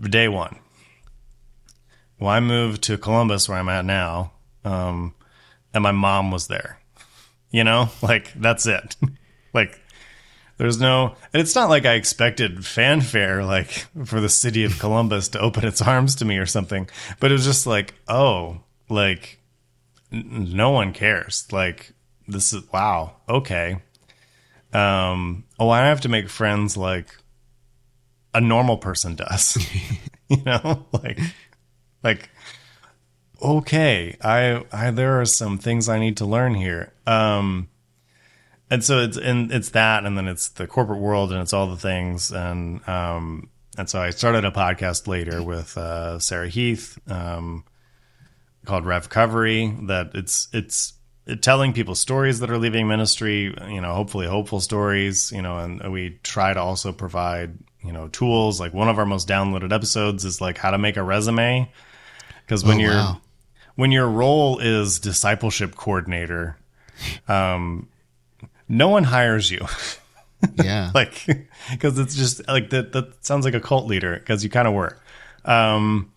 [0.00, 0.58] day one.
[2.18, 4.32] Well i moved to columbus where i'm at now
[4.64, 5.14] um,
[5.74, 6.80] and my mom was there.
[7.50, 7.90] You know?
[8.02, 8.96] Like that's it.
[9.54, 9.80] Like
[10.58, 15.28] there's no and it's not like i expected fanfare like for the city of columbus
[15.28, 16.88] to open its arms to me or something
[17.20, 19.38] but it was just like oh like
[20.10, 21.46] no one cares.
[21.52, 21.92] Like
[22.26, 23.82] this is wow okay.
[24.72, 27.16] Um oh i have to make friends like
[28.34, 29.56] a normal person does
[30.28, 31.18] you know like
[32.02, 32.28] like
[33.40, 36.92] okay i i there are some things i need to learn here.
[37.06, 37.68] Um
[38.70, 41.66] and so it's and it's that and then it's the corporate world and it's all
[41.68, 42.30] the things.
[42.30, 47.62] And um and so i started a podcast later with uh sarah heath um
[48.64, 50.94] called RevCovery that it's it's
[51.42, 55.92] telling people stories that are leaving ministry you know hopefully hopeful stories you know and
[55.92, 58.58] we try to also provide you know tools.
[58.58, 61.70] Like one of our most downloaded episodes is like how to make a resume.
[62.44, 63.20] Because when Oh, you're wow.
[63.76, 66.56] when your role is discipleship coordinator
[67.28, 67.88] um
[68.68, 69.66] no one hires you
[70.62, 70.90] Yeah.
[70.94, 71.26] like
[71.70, 74.74] because it's just like that that sounds like a cult leader because you kind of
[74.74, 74.96] were
[75.44, 76.12] um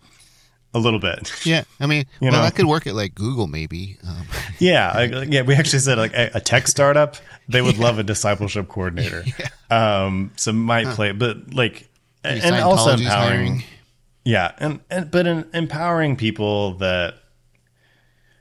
[0.74, 1.64] a little bit yeah.
[1.80, 2.46] I mean, You well, know?
[2.46, 3.98] I could work at like Google maybe.
[4.06, 4.26] Um,
[4.58, 7.16] yeah I, yeah we actually said like a, a tech startup
[7.48, 9.24] they would love a discipleship coordinator
[9.70, 11.88] um so might play but like
[12.24, 13.64] and also empowering hiring.
[14.24, 17.14] yeah and, and but in, empowering people that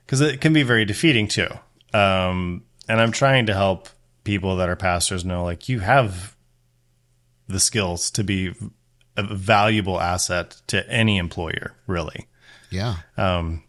[0.05, 1.47] because it can be very defeating too
[1.93, 3.89] um and i'm trying to help
[4.23, 6.35] people that are pastors know like you have
[7.47, 8.53] the skills to be
[9.17, 12.27] a valuable asset to any employer really
[12.71, 12.95] yeah.
[13.17, 13.63] Um,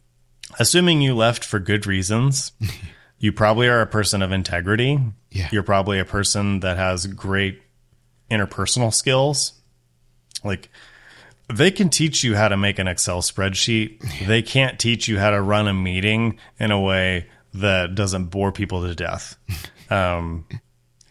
[0.58, 2.52] assuming you left for good reasons,
[3.18, 4.98] you probably are a person of integrity.
[5.30, 5.48] Yeah.
[5.52, 7.60] You're probably a person that has great
[8.30, 9.52] interpersonal skills.
[10.42, 10.70] Like
[11.52, 14.26] they can teach you how to make an Excel spreadsheet.
[14.26, 18.52] They can't teach you how to run a meeting in a way that doesn't bore
[18.52, 19.36] people to death.
[19.92, 20.46] Um,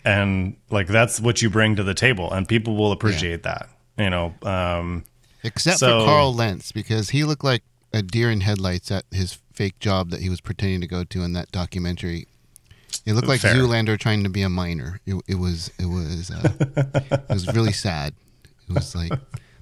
[0.03, 3.69] and like that's what you bring to the table, and people will appreciate that.
[3.97, 5.03] You know, um,
[5.43, 7.63] Except So- for Carl Lentz because he looked like
[7.93, 11.23] a deer in headlights at his fake job that he was pretending to go to
[11.23, 12.27] in that documentary.
[13.05, 13.55] It looked like Fair.
[13.55, 14.99] Zoolander trying to be a miner.
[15.05, 16.49] It, it was it was uh,
[17.29, 18.13] it was really sad.
[18.69, 19.11] It was like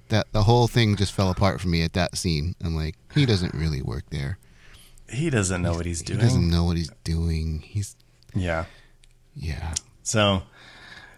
[0.10, 2.56] that the whole thing just fell apart for me at that scene.
[2.64, 4.38] I'm like, he doesn't really work there.
[5.10, 6.20] he doesn't know what he's doing.
[6.20, 7.60] He doesn't know what he's doing.
[7.62, 7.96] He's
[8.36, 8.66] yeah.
[9.40, 9.74] Yeah.
[10.04, 10.42] So,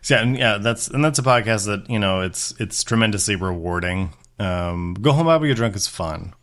[0.01, 3.35] so yeah, and yeah, that's and that's a podcast that you know it's it's tremendously
[3.35, 4.13] rewarding.
[4.39, 6.33] Um, Go home Bible You're drunk is fun,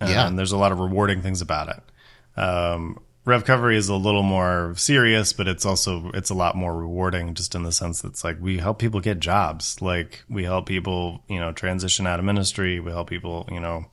[0.00, 0.26] Yeah.
[0.26, 2.40] and there's a lot of rewarding things about it.
[2.40, 7.34] Um, RevCovery is a little more serious, but it's also it's a lot more rewarding,
[7.34, 10.66] just in the sense that it's like we help people get jobs, like we help
[10.66, 12.80] people, you know, transition out of ministry.
[12.80, 13.86] We help people, you know,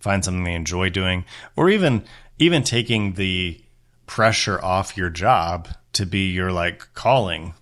[0.00, 1.24] find something they enjoy doing,
[1.56, 2.04] or even
[2.38, 3.60] even taking the
[4.06, 7.54] pressure off your job to be your like calling.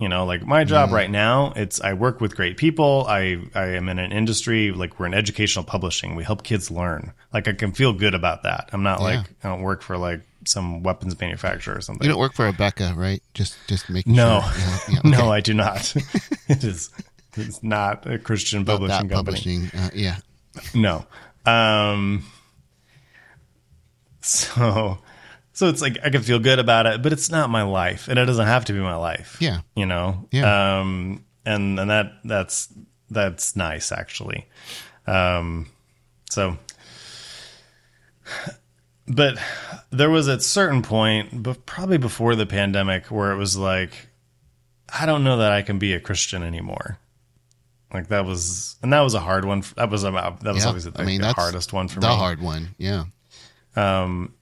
[0.00, 3.04] You know, like my job right now, it's I work with great people.
[3.08, 6.14] I I am in an industry like we're in educational publishing.
[6.14, 7.12] We help kids learn.
[7.32, 8.70] Like I can feel good about that.
[8.72, 12.04] I'm not like I don't work for like some weapons manufacturer or something.
[12.04, 13.20] You don't work for Rebecca, right?
[13.34, 14.52] Just just making No, sure.
[14.94, 15.32] Yeah, yeah, no.
[15.32, 15.92] I do not.
[16.48, 16.90] it is
[17.34, 19.14] it's not a Christian publishing company.
[19.14, 19.70] publishing.
[19.76, 20.18] Uh, yeah.
[20.76, 21.06] No.
[21.44, 22.24] Um
[24.20, 24.98] so
[25.58, 28.16] so it's like I can feel good about it, but it's not my life and
[28.16, 29.36] it doesn't have to be my life.
[29.40, 29.62] Yeah.
[29.74, 30.28] You know?
[30.30, 30.78] Yeah.
[30.80, 32.72] Um and and that that's
[33.10, 34.46] that's nice actually.
[35.06, 35.66] Um
[36.30, 36.56] so
[39.08, 39.36] but
[39.90, 44.08] there was a certain point, but probably before the pandemic, where it was like,
[44.88, 46.98] I don't know that I can be a Christian anymore.
[47.92, 49.64] Like that was, and that was a hard one.
[49.76, 50.68] That was about that was Yeah.
[50.68, 52.14] always the, I mean, the hardest one for the me.
[52.16, 52.74] hard one.
[52.76, 53.04] Yeah.
[53.76, 54.34] Um,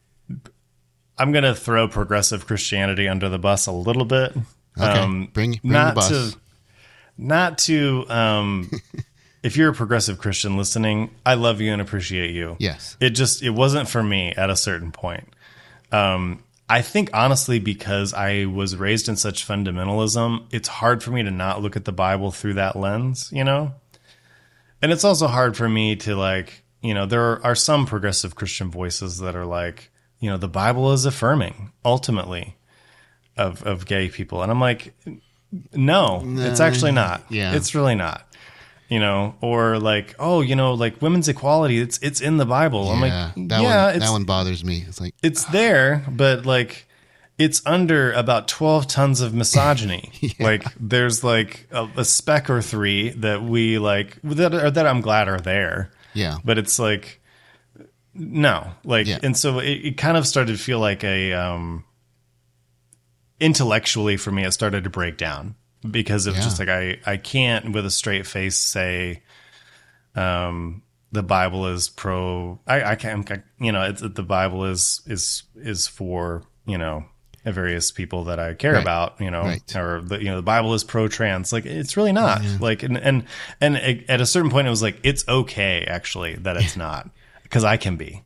[1.18, 4.36] I'm gonna throw progressive Christianity under the bus a little bit.
[4.78, 4.86] Okay.
[4.86, 6.32] Um, bring bring not the bus.
[6.32, 6.38] to,
[7.16, 8.04] not to.
[8.10, 8.70] Um,
[9.42, 12.56] if you're a progressive Christian listening, I love you and appreciate you.
[12.58, 12.96] yes.
[13.00, 15.28] it just it wasn't for me at a certain point
[15.92, 21.22] um i think honestly because i was raised in such fundamentalism it's hard for me
[21.22, 23.72] to not look at the bible through that lens you know
[24.82, 28.70] and it's also hard for me to like you know there are some progressive christian
[28.70, 29.90] voices that are like
[30.20, 32.56] you know the bible is affirming ultimately
[33.36, 34.94] of of gay people and i'm like
[35.74, 37.54] no it's actually not yeah.
[37.54, 38.22] it's really not
[38.88, 42.88] you know or like oh you know like women's equality it's it's in the bible
[42.88, 44.84] i'm like that yeah one that one bothers me.
[44.86, 45.52] It's like it's ah.
[45.52, 46.86] there, but like
[47.38, 50.10] it's under about 12 tons of misogyny.
[50.40, 55.28] Like there's like a, a speck or three that we like that that I'm glad
[55.28, 55.90] are there.
[56.14, 56.38] yeah.
[56.44, 57.20] But it's like
[58.18, 59.18] no, like Yeah.
[59.22, 61.84] and so it, it kind of started to feel like a um
[63.40, 65.54] intellectually for me it started to break down
[65.88, 66.44] because it was Yeah.
[66.44, 69.22] just like I I can't with a straight face say
[70.14, 72.58] um the Bible is pro.
[72.66, 73.30] I, I can't.
[73.30, 77.04] I, you know, it's, the Bible is is is for you know
[77.44, 78.82] various people that I care Right.
[78.82, 79.20] about.
[79.20, 79.76] You know, Right.
[79.76, 81.52] or the, you know the Bible is pro trans.
[81.52, 82.42] Like it's really not.
[82.60, 83.24] Like and and
[83.60, 83.76] and
[84.10, 87.08] at a certain point, it was like it's okay actually that it's not
[87.48, 88.22] because I can be.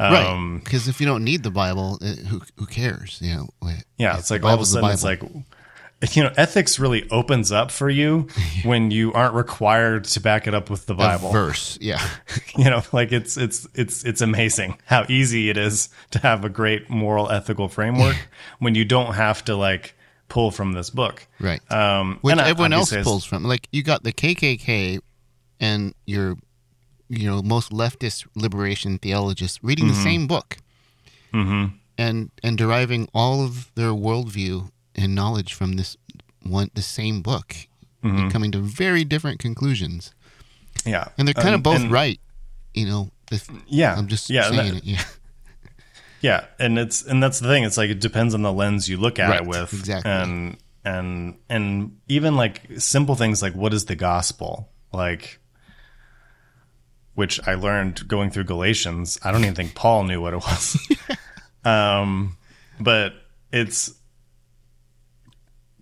[0.00, 0.26] right.
[0.26, 3.18] Um, Because if you don't need the Bible, uh, who who cares?
[3.22, 3.48] You know.
[3.98, 5.22] Yeah, it's like all of a Bible's sudden it's like
[6.14, 8.28] you know ethics really opens up for you
[8.64, 11.32] when you aren't required to back it up with the A Bible.
[11.32, 11.78] verse.
[11.80, 12.06] Yeah.
[12.58, 16.50] you know like it's it's it's it's amazing how easy it is to have a
[16.50, 18.16] great moral ethical framework
[18.58, 19.94] when you don't have to like
[20.28, 21.60] pull from this book Right.
[21.72, 23.44] um Which and everyone else pulls from.
[23.44, 25.00] Like you got the KKK
[25.60, 26.36] and your,
[27.08, 29.94] you know, most leftist liberation theologists reading Mm-hmm.
[29.96, 30.56] the same book,
[31.32, 31.74] mm-hmm.
[31.98, 35.96] and and deriving all of their worldview and knowledge from this
[36.42, 37.54] one the same book,
[38.04, 38.16] Mm-hmm.
[38.18, 40.12] and coming to very different conclusions.
[40.84, 42.20] yeah And they're kind Um, of both and- right.
[42.74, 43.10] You know.
[43.32, 44.84] If, yeah I'm just yeah saying that- it.
[44.84, 45.02] Yeah.
[46.20, 48.96] yeah and it's and that's the thing it's like it depends on the lens you
[48.96, 50.10] look at Right, it with exactly.
[50.12, 55.40] and and and even like simple things like what is the gospel like
[57.16, 60.78] which i learned going through galatians i don't even think paul knew what it was
[61.64, 62.36] um
[62.80, 63.12] but
[63.52, 63.92] it's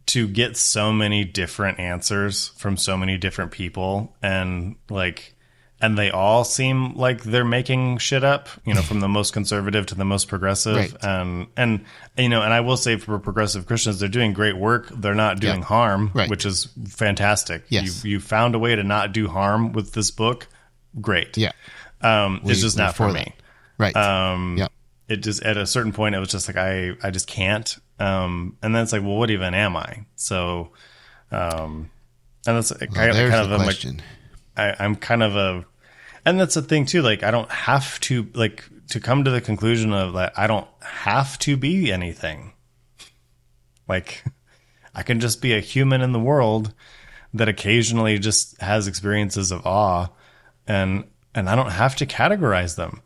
[0.06, 5.34] to get so many different answers from so many different people and like
[5.80, 9.86] and they all seem like they're making shit up you know from the most conservative
[9.86, 10.94] to the most progressive Right.
[11.04, 11.84] and and
[12.16, 15.40] you know and i will say for progressive christians they're doing great work they're not
[15.40, 15.64] doing Yeah.
[15.66, 16.30] harm Right.
[16.30, 18.04] which is fantastic Yes.
[18.04, 20.46] you you found a way to not do harm with this book
[21.00, 21.52] great Yeah.
[22.00, 23.32] um We- it's just not for for me.
[23.78, 23.94] Right.
[23.96, 24.68] um yeah.
[25.08, 28.56] it just at a certain point it was just like i i just can't um
[28.62, 30.70] and then it's like well what even am i so
[31.30, 31.90] um
[32.46, 34.02] and that's like, I, kind of the am like question.
[34.56, 35.64] I, i'm kind of a
[36.24, 39.40] and that's the thing too like i don't have to like to come to the
[39.40, 42.52] conclusion of that i don't have to be anything
[43.88, 44.24] like
[44.94, 46.72] i can just be a human in the world
[47.32, 50.06] that occasionally just has experiences of awe
[50.66, 51.04] and
[51.34, 53.02] and i don't have to categorize them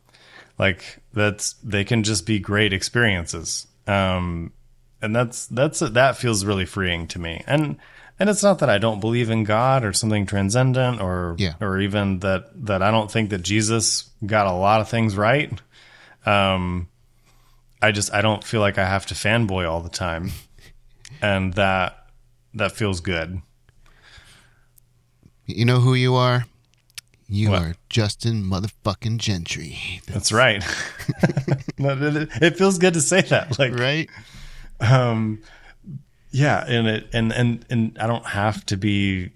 [0.58, 4.52] like that's they can just be great experiences um
[5.02, 7.76] and that's that's that feels really freeing to me and
[8.20, 11.54] and it's not that i don't believe in god or something transcendent or Yeah.
[11.60, 15.52] or even that that i don't think that jesus got a lot of things right
[16.26, 16.88] um
[17.80, 20.32] I just I don't feel like I have to fanboy all the time,
[21.22, 22.08] and that
[22.54, 23.40] that feels good.
[25.46, 26.44] You know who you are?
[27.30, 27.62] You What?
[27.62, 30.00] are Justin motherfucking Gentry.
[30.06, 30.64] That's right.
[31.78, 33.58] It- feels good to say that.
[33.58, 34.08] Like Right?
[34.80, 35.42] um
[36.30, 39.30] yeah and it and and and i don't have to be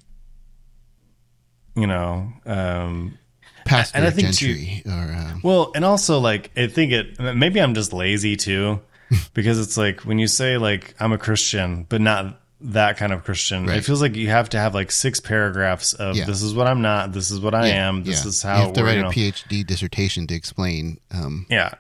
[1.75, 3.19] you know um
[3.65, 4.83] Pastor And I think too- Gentry.
[4.87, 8.81] or um, well and also like i think it maybe i'm just lazy too
[9.35, 13.25] because it's like when you say like i'm a christian but not that kind of
[13.25, 13.79] christian Right.
[13.79, 16.25] it feels like you have to have like six paragraphs of Yeah.
[16.27, 18.29] this is what i'm not this is what i yeah, am this yeah.
[18.29, 20.99] is how you have to write you know, a PhD dissertation to explain.
[21.11, 21.75] Um, Yeah.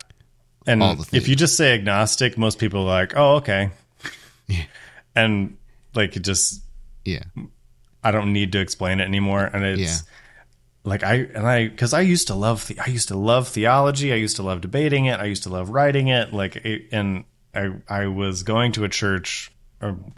[0.67, 3.71] And all the if you just say agnostic, most people are like, oh, okay.
[5.15, 5.57] And
[5.95, 6.63] like, it just,
[7.05, 7.25] yeah,
[8.03, 9.45] I don't need to explain it anymore.
[9.45, 10.05] And it's
[10.85, 14.13] like, I, and I, cause I used to love, the, I used to love theology.
[14.13, 15.21] I used to love debating it.
[15.21, 16.33] I used to love writing it.
[16.33, 17.25] Like, it, and
[17.55, 19.51] I, I was going to a church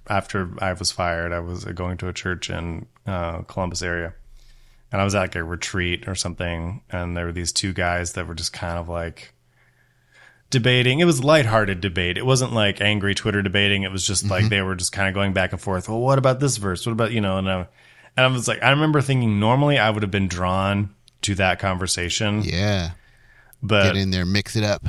[0.09, 4.15] after I was fired, I was going to a church in uh, Columbus area.
[4.93, 6.83] And I was at like a retreat or something.
[6.91, 9.35] And there were these two guys that were just kind of like,
[10.55, 11.01] debating.
[11.01, 12.17] It was lighthearted debate.
[12.17, 13.83] It wasn't like angry Twitter debating.
[13.83, 15.89] It was just like they were just kind of going back and forth.
[15.89, 16.87] Well, what about this verse?
[16.87, 17.39] What about you know?
[17.39, 17.67] And I,
[18.17, 21.59] and I was like, I remember thinking normally I would have been drawn to that
[21.59, 22.93] conversation, yeah.
[23.62, 24.87] but Get in there, mix it up.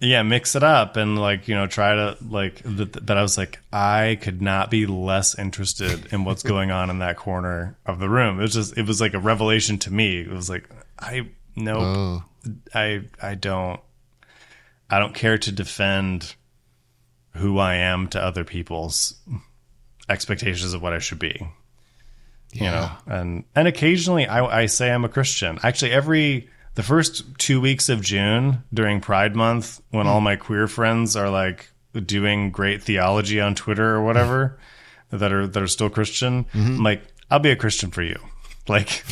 [0.00, 2.62] Yeah, mix it up and like you know try to like.
[2.62, 6.90] th- But I was like, I could not be less interested in what's going on
[6.90, 8.38] in that corner of the room.
[8.38, 10.20] It was just it was like a revelation to me.
[10.20, 10.68] It was like
[10.98, 11.78] I no.
[11.80, 12.24] Oh,
[12.74, 13.80] I I don't
[14.88, 16.34] I don't care to defend
[17.32, 19.14] who I am to other people's
[20.08, 21.46] expectations of what I should be.
[22.52, 25.58] You know, and and occasionally I I say I'm a Christian.
[25.62, 26.48] Actually, every
[26.78, 31.28] the first two weeks of June during Pride Month, when all my queer friends are
[31.28, 31.68] like
[32.06, 34.60] doing great theology on Twitter or whatever,
[35.10, 37.02] that are that are still Christian, I'm like,
[37.32, 38.16] I'll be a Christian for you.
[38.68, 39.02] Like,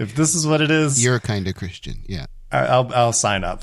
[0.00, 2.02] if this is what it is, you're a kind of Christian.
[2.04, 2.26] Yeah.
[2.50, 3.62] I- I'll I'll sign up.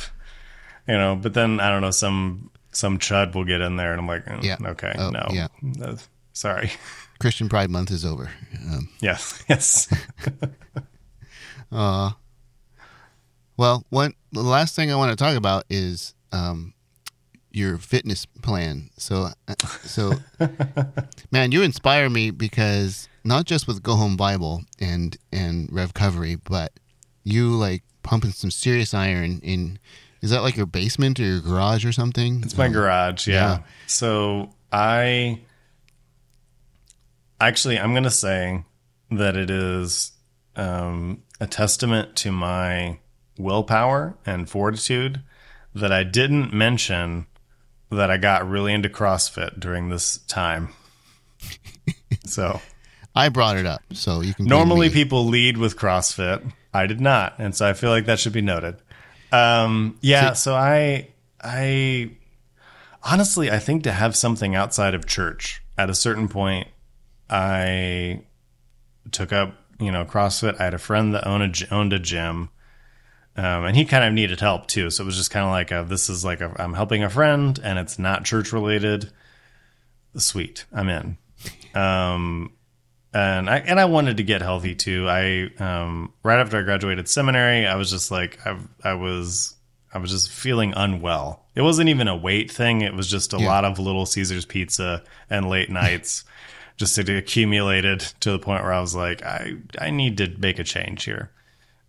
[0.87, 3.99] You know, but then I don't know some some chud will get in there, and
[3.99, 4.55] I'm like, mm, Yeah.
[4.71, 5.47] okay, Oh, no, yeah.
[5.83, 5.97] Uh,
[6.31, 6.71] sorry.
[7.19, 8.29] Christian Pride Month is over.
[8.71, 9.89] Um, Yes, yes.
[13.57, 16.73] Well, one the last thing I want to talk about is um,
[17.51, 18.89] your fitness plan.
[18.97, 20.13] So, uh, so,
[21.31, 26.71] man, you inspire me because not just with Go Home Bible and and RevCovery, but
[27.23, 29.79] you like pumping some serious iron in.
[30.21, 32.41] Is that like your basement or your garage or something?
[32.43, 33.33] It's my garage, yeah.
[33.33, 33.59] yeah.
[33.87, 35.41] So I
[37.39, 38.63] actually I'm gonna say
[39.09, 40.11] that it is
[40.55, 42.99] um, a testament to my
[43.41, 45.21] willpower and fortitude
[45.73, 47.27] that I didn't mention
[47.89, 50.69] that I got really into CrossFit during this time.
[52.25, 52.61] so
[53.15, 54.45] I brought it up, so you can.
[54.45, 56.53] normally people lead with CrossFit.
[56.73, 58.77] I did not, and so I feel like that should be noted.
[59.31, 61.09] Um, yeah, so I,
[61.41, 62.11] I
[63.03, 66.67] honestly, I think to have something outside of church at a certain point,
[67.29, 68.21] I
[69.11, 70.59] took up, you know, CrossFit.
[70.59, 72.49] I had a friend that owned a, owned a gym.
[73.43, 74.89] Um, and he kind of needed help too.
[74.91, 77.09] So it was just kind of like, a, this is like, a, I'm helping a
[77.09, 79.11] friend and it's not church related.
[80.17, 80.65] Sweet.
[80.73, 81.17] I'm in.
[81.73, 82.51] Um,
[83.13, 85.07] and I and I wanted to get healthy too.
[85.09, 89.55] I um right after I graduated seminary, I was just like I I was
[89.93, 91.45] I was just feeling unwell.
[91.55, 92.81] It wasn't even a weight thing.
[92.81, 93.47] It was just a Yeah.
[93.47, 96.23] lot of little Caesar's pizza and late nights.
[96.77, 100.59] just it accumulated to the point where I was like, I I need to make
[100.59, 101.31] a change here.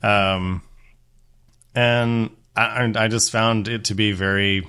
[0.03, 0.63] Um,
[1.75, 4.67] and I I just found it to be very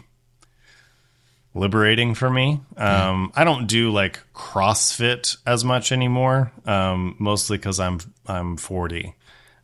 [1.53, 2.61] liberating for me.
[2.77, 9.15] Um, I don't do like CrossFit as much anymore, um, mostly because I'm I'm 40,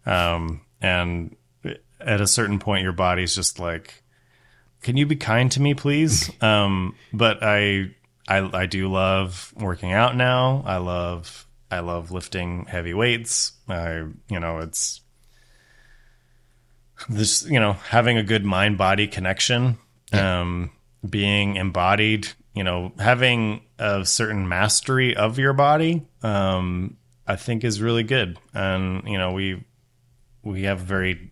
[0.05, 1.35] um, and
[1.99, 4.03] at a certain point, your body's just like,
[4.81, 7.91] "Can you be kind to me, please?" um, but I,
[8.27, 10.63] I I do love working out now.
[10.65, 13.53] I love I love lifting heavy weights.
[13.67, 15.01] I you know it's
[17.07, 19.77] this you know having a good mind body connection
[20.11, 20.71] um
[21.09, 26.97] being embodied you know having a certain mastery of your body um
[27.27, 29.63] i think is really good and you know we
[30.43, 31.31] we have very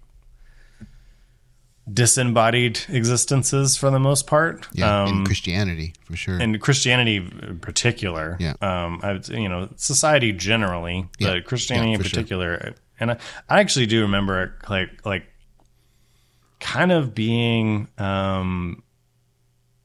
[1.91, 6.38] disembodied existences for the most part Yeah, um in Christianity for sure.
[6.38, 8.35] and Christianity in particular.
[8.39, 8.53] Yeah.
[8.61, 11.35] Um, I, you know, society generally, Yeah.
[11.35, 12.18] but Christianity Yeah, in for sure.
[12.19, 12.76] particular.
[12.99, 13.18] And I,
[13.48, 15.23] I actually do remember like, like
[16.59, 18.84] kind of being, um,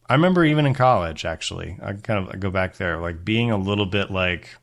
[0.06, 3.56] I remember even in college, actually, I kind of go back there, like being a
[3.56, 4.56] little bit like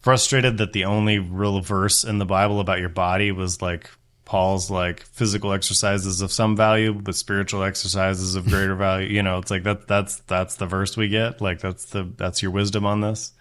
[0.00, 3.90] frustrated that the only real verse in the Bible about your body was like
[4.24, 9.08] Paul's like physical exercises of some value, but spiritual exercises of greater value.
[9.08, 9.86] You know, it's like that.
[9.86, 11.40] That's that's the verse we get.
[11.40, 13.32] Like that's the that's your wisdom on this.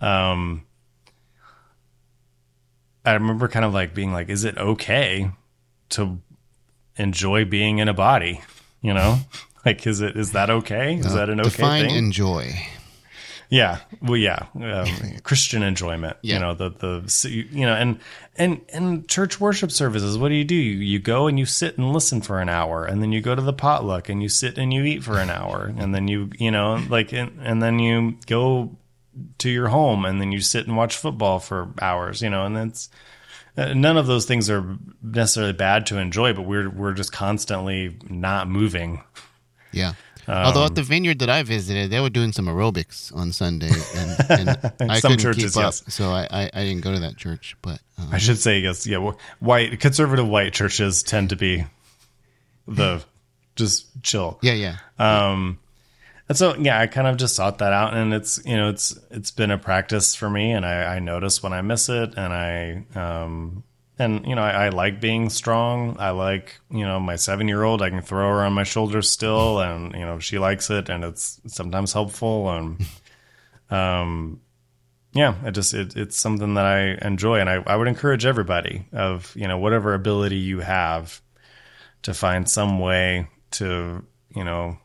[0.00, 0.64] Um,
[3.04, 5.30] I remember kind of like being like, is it okay
[5.90, 6.18] to
[7.00, 8.42] enjoy being in a body?
[8.82, 9.18] You know,
[9.64, 10.96] like is it is that okay?
[10.96, 11.96] Is that an okay Define thing?
[11.96, 12.54] enjoy.
[13.50, 14.86] Yeah, well, yeah, um,
[15.24, 16.16] Christian enjoyment.
[16.22, 16.34] Yeah.
[16.34, 17.98] You know the the you know and
[18.36, 20.16] and and church worship services.
[20.16, 20.54] What do you do?
[20.54, 23.34] You, you go and you sit and listen for an hour, and then you go
[23.34, 26.30] to the potluck and you sit and you eat for an hour, and then you
[26.38, 28.76] you know like and, and then you go
[29.38, 32.22] to your home, and then you sit and watch football for hours.
[32.22, 32.88] You know, and uh,
[33.56, 38.48] none of those things are necessarily bad to enjoy, but we're we're just constantly not
[38.48, 39.02] moving.
[39.72, 39.94] Yeah.
[40.28, 44.26] Although at the vineyard that I visited, they were doing some aerobics on Sunday, and,
[44.78, 45.82] and I Some couldn't churches, keep up, yes.
[45.92, 47.56] so I, I, I didn't go to that church.
[47.62, 48.86] But um, I should say yes.
[48.86, 51.64] Yeah, white conservative white churches tend to be
[52.68, 53.02] the
[53.56, 54.38] just chill.
[54.42, 55.58] yeah, yeah, Um,
[56.30, 58.96] and so yeah, I kind of just sought that out, and it's you know it's
[59.10, 62.32] it's been a practice for me, and I, I notice when I miss it, and
[62.32, 63.64] I um
[63.98, 65.96] and you know I, I like being strong.
[65.98, 67.82] I like you know my seven year old.
[67.82, 71.02] I can throw her on my shoulder still, and you know she likes it, and
[71.02, 72.86] it's sometimes helpful, and
[73.70, 74.40] um
[75.12, 78.86] yeah, it just it, it's something that I enjoy, and I, I would encourage everybody
[78.92, 81.20] of you know whatever ability you have
[82.02, 84.78] to find some way to you know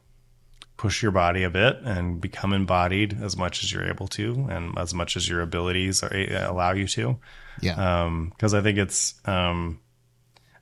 [0.77, 4.77] push your body a bit and become embodied as much as you're able to, and
[4.77, 6.13] as much as your abilities are,
[6.45, 7.17] allow you to.
[7.61, 8.03] yeah.
[8.03, 9.79] Um, Because I think it's um,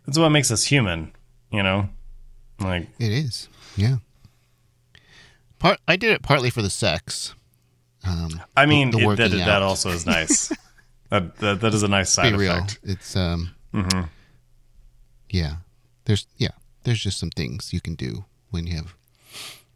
[0.07, 1.13] it's what makes us human,
[1.51, 1.89] you know.
[2.59, 3.49] Like It is.
[3.75, 3.97] Yeah.
[5.59, 7.33] Part I did it partly for the sex.
[8.05, 10.49] Um, I mean, the it, that that also is nice.
[11.09, 12.51] that, that that is a nice be side real.
[12.51, 12.79] effect.
[12.83, 13.55] It's um.
[13.73, 14.01] Mm-hmm.
[15.29, 15.55] Yeah.
[16.05, 16.49] There's yeah.
[16.83, 18.93] There's just some things you can do when you have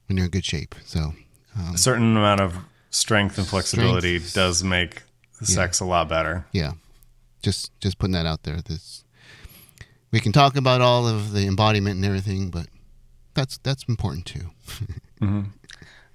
[0.08, 0.76] when you're in good shape.
[0.86, 1.14] So
[1.58, 2.56] um, A certain amount of
[2.90, 4.34] strength and flexibility Strength.
[4.34, 5.04] does make
[5.44, 6.46] sex a lot better.
[6.52, 6.74] yeah,
[7.44, 8.58] just just putting that out there.
[8.62, 9.04] This
[10.12, 12.68] we can talk about all of the embodiment and everything, but
[13.34, 14.50] that's that's important too.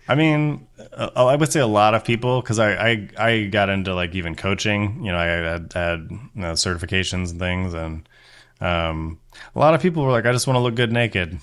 [0.08, 3.68] I mean, uh, I would say a lot of people because I, I I got
[3.68, 5.04] into like even coaching.
[5.04, 8.08] You know, I had had you know, certifications and things, and
[8.60, 9.20] um,
[9.54, 11.38] a lot of people were like, "I just want to look good naked."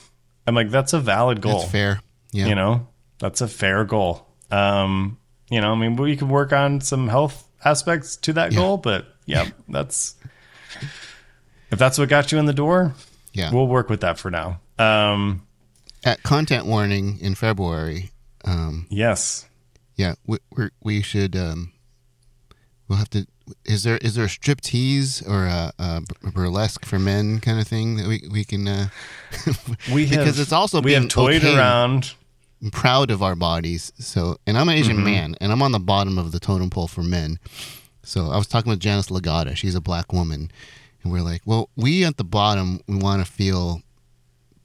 [0.46, 2.02] I'm like, "That's a valid goal." That's fair.
[2.32, 2.48] Yeah.
[2.48, 2.88] You know,
[3.20, 4.26] that's a fair goal.
[4.52, 5.18] Um,
[5.50, 8.60] you know, I mean, we can work on some health aspects to that Yeah.
[8.60, 10.16] goal, but yeah, that's
[11.72, 12.94] if that's what got you in the door,
[13.34, 13.52] Yeah.
[13.52, 14.60] we'll work with that for now.
[14.78, 15.44] Um,
[16.04, 18.12] At content warning in February,
[18.46, 19.46] um, yes.
[19.96, 21.74] yeah, we we're, we should um,
[22.88, 23.26] we'll have to.
[23.66, 26.02] Is there is there a strip tease or a, a
[26.32, 28.68] burlesque for men kind of thing that we we can?
[28.68, 28.88] Uh,
[29.92, 32.14] We because have, it's also we have toyed okay around.
[32.72, 33.92] Proud of our bodies.
[34.00, 35.06] So, and I'm an Asian mm-hmm.
[35.06, 37.40] man, and I'm on the bottom of the totem pole for men.
[38.04, 39.56] So I was talking with Janice Legata.
[39.56, 40.52] She's a black woman,
[41.04, 43.82] and we're like, well, we at the bottom, we want to feel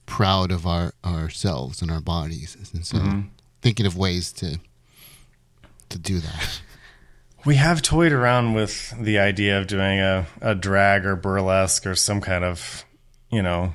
[0.06, 3.20] proud of our ourselves and our bodies, and so mm-hmm.
[3.62, 4.58] thinking of ways to
[5.88, 6.60] to do that.
[7.44, 11.94] We have toyed around with the idea of doing a, a drag or burlesque or
[11.94, 12.86] some kind of,
[13.30, 13.74] you know,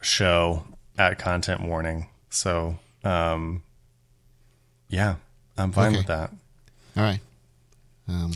[0.00, 0.64] show
[0.98, 2.08] at content warning.
[2.28, 3.62] So, um,
[4.88, 5.16] yeah,
[5.56, 5.96] I'm fine Okay.
[5.98, 6.30] with that.
[6.96, 7.20] All right.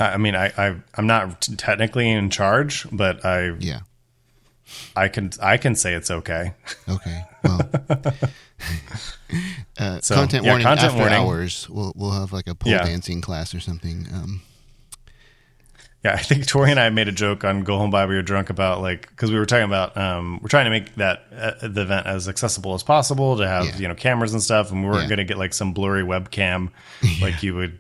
[0.01, 3.80] I, I mean, I, I I'm not t- technically in charge, but I Yeah.
[4.97, 6.55] I can I can say it's okay.
[6.88, 7.24] Okay.
[7.44, 7.70] Well.
[9.78, 11.18] Uh, So, content yeah, warning content after warning.
[11.18, 11.68] hours.
[11.70, 12.82] We'll we'll have like a pole Yeah.
[12.84, 14.06] dancing class or something.
[14.12, 14.42] Um,
[16.05, 18.51] Yeah, I think Tori and I made a joke on Go Home Bible You're Drunk
[18.51, 21.82] about like because we were talking about um, we're trying to make that uh, the
[21.82, 23.77] event as accessible as possible to have Yeah.
[23.78, 25.09] you know cameras and stuff, and we weren't Yeah.
[25.09, 26.70] going to get like some blurry webcam
[27.20, 27.78] like you would,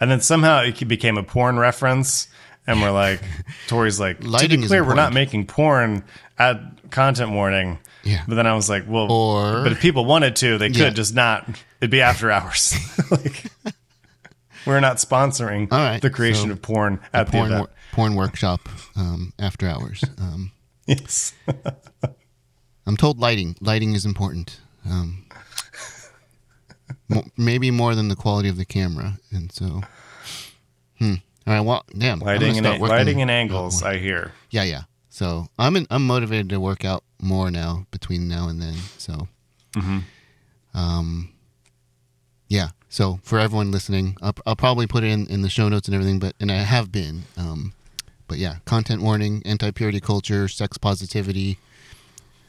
[0.00, 2.28] and then somehow it became a porn reference,
[2.66, 3.20] and we're like,
[3.68, 6.04] Tori's like, to be clear, we're not making porn
[6.38, 7.78] at content warning.
[8.04, 8.22] Yeah.
[8.26, 10.90] But then I was like, well, Or- but if people wanted to, they could Yeah.
[10.90, 11.48] just not.
[11.80, 12.74] It'd be after hours.
[13.12, 13.44] like,
[14.66, 18.60] we're not sponsoring right, the creation so of porn at the porn wor- porn workshop
[18.96, 20.04] um, after hours.
[20.18, 20.52] Um,
[20.86, 21.32] Yes.
[22.86, 24.58] I'm told lighting lighting is important.
[24.84, 25.26] Um,
[27.08, 29.82] mo- maybe more than the quality of the camera, and so.
[30.98, 31.14] Hmm.
[31.46, 31.60] All right.
[31.60, 32.18] Well, damn.
[32.18, 33.82] Lighting and working lighting and angles.
[33.84, 34.32] I hear.
[34.50, 34.82] Yeah, yeah.
[35.08, 38.74] So I'm in, I'm motivated to work out more now between now and then.
[38.98, 39.28] So,
[40.74, 41.31] um,
[42.52, 42.68] Yeah.
[42.90, 45.94] So for everyone listening, I'll, I'll probably put it in, in the show notes and
[45.94, 47.22] everything, but and I have been.
[47.38, 47.72] Um,
[48.28, 51.58] but yeah, content warning, anti purity culture, sex positivity.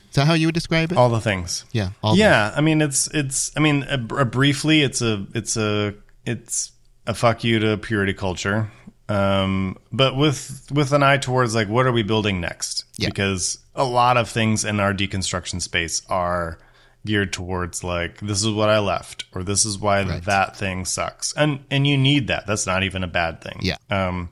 [0.09, 0.97] Is that how you would describe it?
[0.97, 1.63] All the things.
[1.71, 1.91] yeah.
[2.03, 5.95] All yeah, I mean it's it's I mean a, a briefly it's a it's a
[6.25, 6.73] it's
[7.07, 8.69] a fuck you to purity culture.
[9.07, 12.83] Um but with with an eye towards like what are we building next?
[12.97, 13.07] Yeah.
[13.07, 16.59] Because a lot of things in our deconstruction space are
[17.05, 20.23] geared towards like this is what I left or this is why Right.
[20.25, 21.33] that thing sucks.
[21.33, 22.47] And and you need that.
[22.47, 23.59] That's not even a bad thing.
[23.61, 23.77] Yeah.
[23.89, 24.29] Um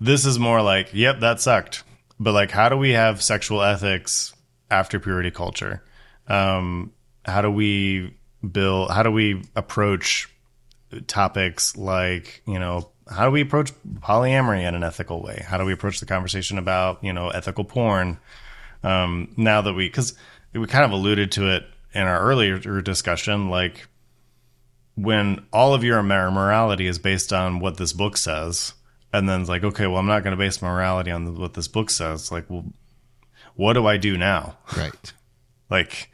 [0.00, 1.84] this is more like, yep, that sucked.
[2.18, 4.32] But like how do we have sexual ethics
[4.70, 5.82] after purity culture?
[6.28, 6.92] um,
[7.24, 8.16] how do we
[8.52, 10.28] build how do we approach
[11.06, 15.64] topics like you know how do we approach polyamory in an ethical way how do
[15.64, 18.18] we approach the conversation about you know ethical porn
[18.82, 20.14] um, now that we because
[20.52, 23.88] we kind of alluded to it in our earlier discussion like
[24.96, 28.74] when all of your morality is based on what this book says
[29.12, 31.68] and then it's like okay well i'm not going to base morality on what this
[31.68, 32.64] book says like well
[33.54, 35.12] what do i do now Right.
[35.68, 36.10] like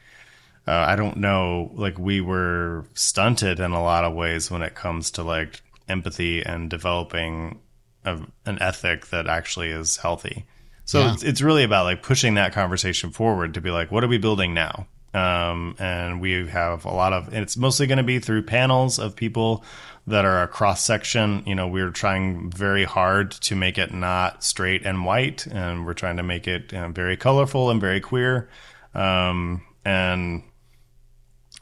[0.66, 4.74] uh, i don't know like we were stunted in a lot of ways when it
[4.74, 7.60] comes to like empathy and developing
[8.04, 10.46] a, an ethic that actually is healthy
[10.86, 11.12] so Yeah.
[11.12, 14.16] it's, it's really about like pushing that conversation forward to be like what are we
[14.18, 18.18] building now um, and we have a lot of and it's mostly going to be
[18.18, 19.62] through panels of people
[20.06, 24.42] that are a cross section you know we're trying very hard to make it not
[24.44, 28.48] straight and white and we're trying to make it uh, very colorful and very queer
[28.94, 30.42] um, and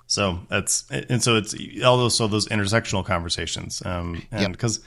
[0.06, 4.52] so that's and so it's all those so those intersectional conversations um and Yep.
[4.52, 4.80] because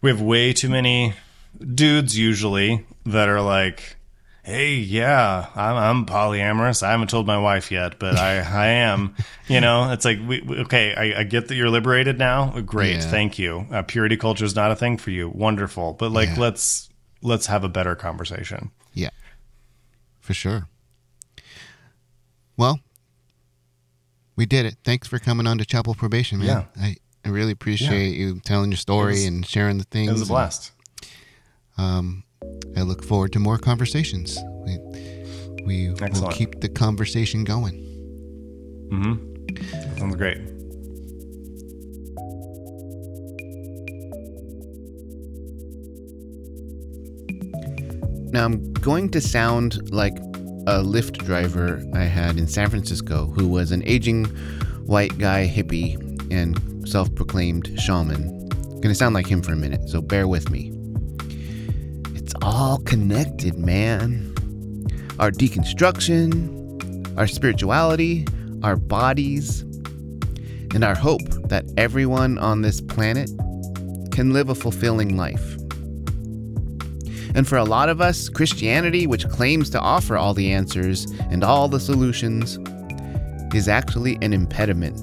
[0.00, 1.14] we have way too many
[1.74, 3.96] dudes usually that are like
[4.44, 9.14] hey yeah i'm, I'm polyamorous i haven't told my wife yet but i i am
[9.48, 12.94] you know it's like we, we- okay I, I get that you're liberated now great
[12.96, 13.00] Yeah.
[13.10, 16.38] thank you uh, purity culture is not a thing for you wonderful but like Yeah.
[16.40, 16.88] let's
[17.22, 19.10] let's have a better conversation Yeah.
[20.20, 20.68] For sure.
[22.56, 22.80] Well,
[24.36, 24.76] we did it.
[24.84, 26.46] Thanks for coming on to Chapel Probation, man.
[26.46, 26.64] Yeah.
[26.82, 30.08] I, I really appreciate you telling your story and sharing the things.
[30.08, 30.72] it was a and, blast
[31.78, 32.24] Um,
[32.76, 34.38] I look forward to more conversations.
[34.64, 34.78] We,
[35.64, 37.84] we will keep the conversation going.
[38.90, 39.28] mm-hmm
[39.98, 40.38] sounds great
[48.30, 50.14] Now I'm going to sound like
[50.66, 54.26] a Lyft driver I had in San Francisco who was an aging
[54.84, 55.96] white guy hippie
[56.30, 58.48] and self proclaimed shaman.
[58.80, 60.77] Gonna sound like him for a minute, so bear with me.
[62.50, 64.34] All connected, man.
[65.18, 68.26] Our deconstruction, our spirituality,
[68.62, 69.60] our bodies,
[70.74, 73.28] and our hope that everyone on this planet
[74.12, 75.56] can live a fulfilling life.
[77.34, 81.44] And for a lot of us, Christianity, which claims to offer all the answers and
[81.44, 82.58] all the solutions,
[83.54, 84.96] is actually an impediment.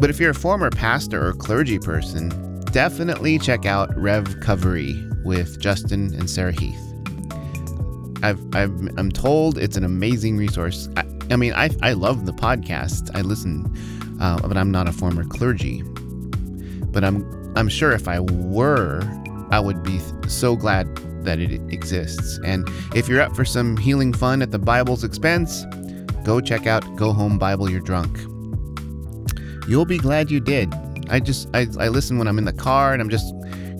[0.00, 2.28] But if you're a former pastor or clergy person,
[2.66, 6.80] definitely check out RevCovery with Justin and Sarah Heath.
[8.22, 10.88] I've, I've, I'm told it's an amazing resource.
[10.96, 13.10] I, I mean, I, I love the podcast.
[13.14, 13.66] I listen,
[14.20, 15.82] uh, but I'm not a former clergy.
[16.92, 19.02] But I'm I'm sure if I were,
[19.50, 20.94] I would be so glad
[21.24, 22.38] that it exists.
[22.44, 25.64] And if you're up for some healing fun at the Bible's expense,
[26.24, 28.18] go check out Go Home Bible You're Drunk.
[29.68, 30.72] You'll be glad you did.
[31.10, 33.34] I just I, I listen when I'm in the car and I'm just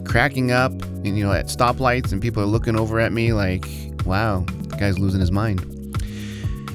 [0.04, 0.72] cracking up
[1.04, 3.66] you know at stoplights and people are looking over at me like,
[4.06, 5.60] wow, the guy's losing his mind.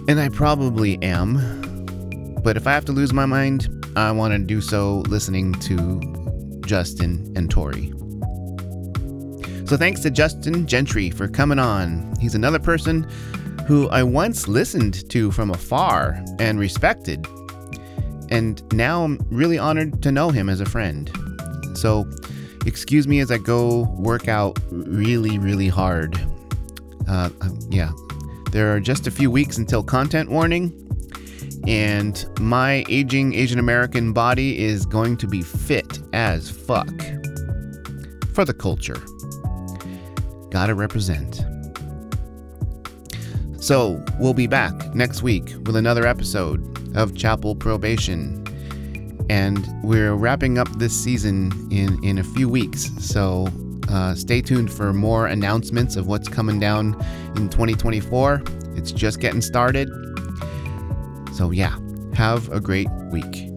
[0.07, 2.35] And I probably am.
[2.43, 6.61] But if I have to lose my mind, I want to do so listening to
[6.65, 7.91] Justin and Tori.
[9.65, 12.13] So thanks to Justin Gentry for coming on.
[12.21, 13.03] He's another person
[13.65, 17.27] who I once listened to from afar and respected.
[18.29, 21.11] And now I'm really honored to know him as a friend.
[21.73, 22.09] So
[22.67, 26.19] excuse me as I go work out really, really hard.
[27.07, 27.29] Uh,
[27.69, 27.91] yeah,
[28.51, 30.73] there are just a few weeks until content warning,
[31.65, 36.93] and my aging Asian American body is going to be fit as fuck
[38.33, 39.01] for the culture.
[40.51, 41.45] Gotta represent.
[43.59, 48.46] So, we'll be back next week with another episode of Chapel Probation.
[49.29, 52.89] And we're wrapping up this season in, in a few weeks.
[52.99, 53.47] So,
[53.89, 56.93] uh, stay tuned for more announcements of what's coming down
[57.35, 58.43] in 2024.
[58.75, 59.89] It's just getting started.
[61.33, 61.77] So, yeah,
[62.13, 63.56] Have a great week.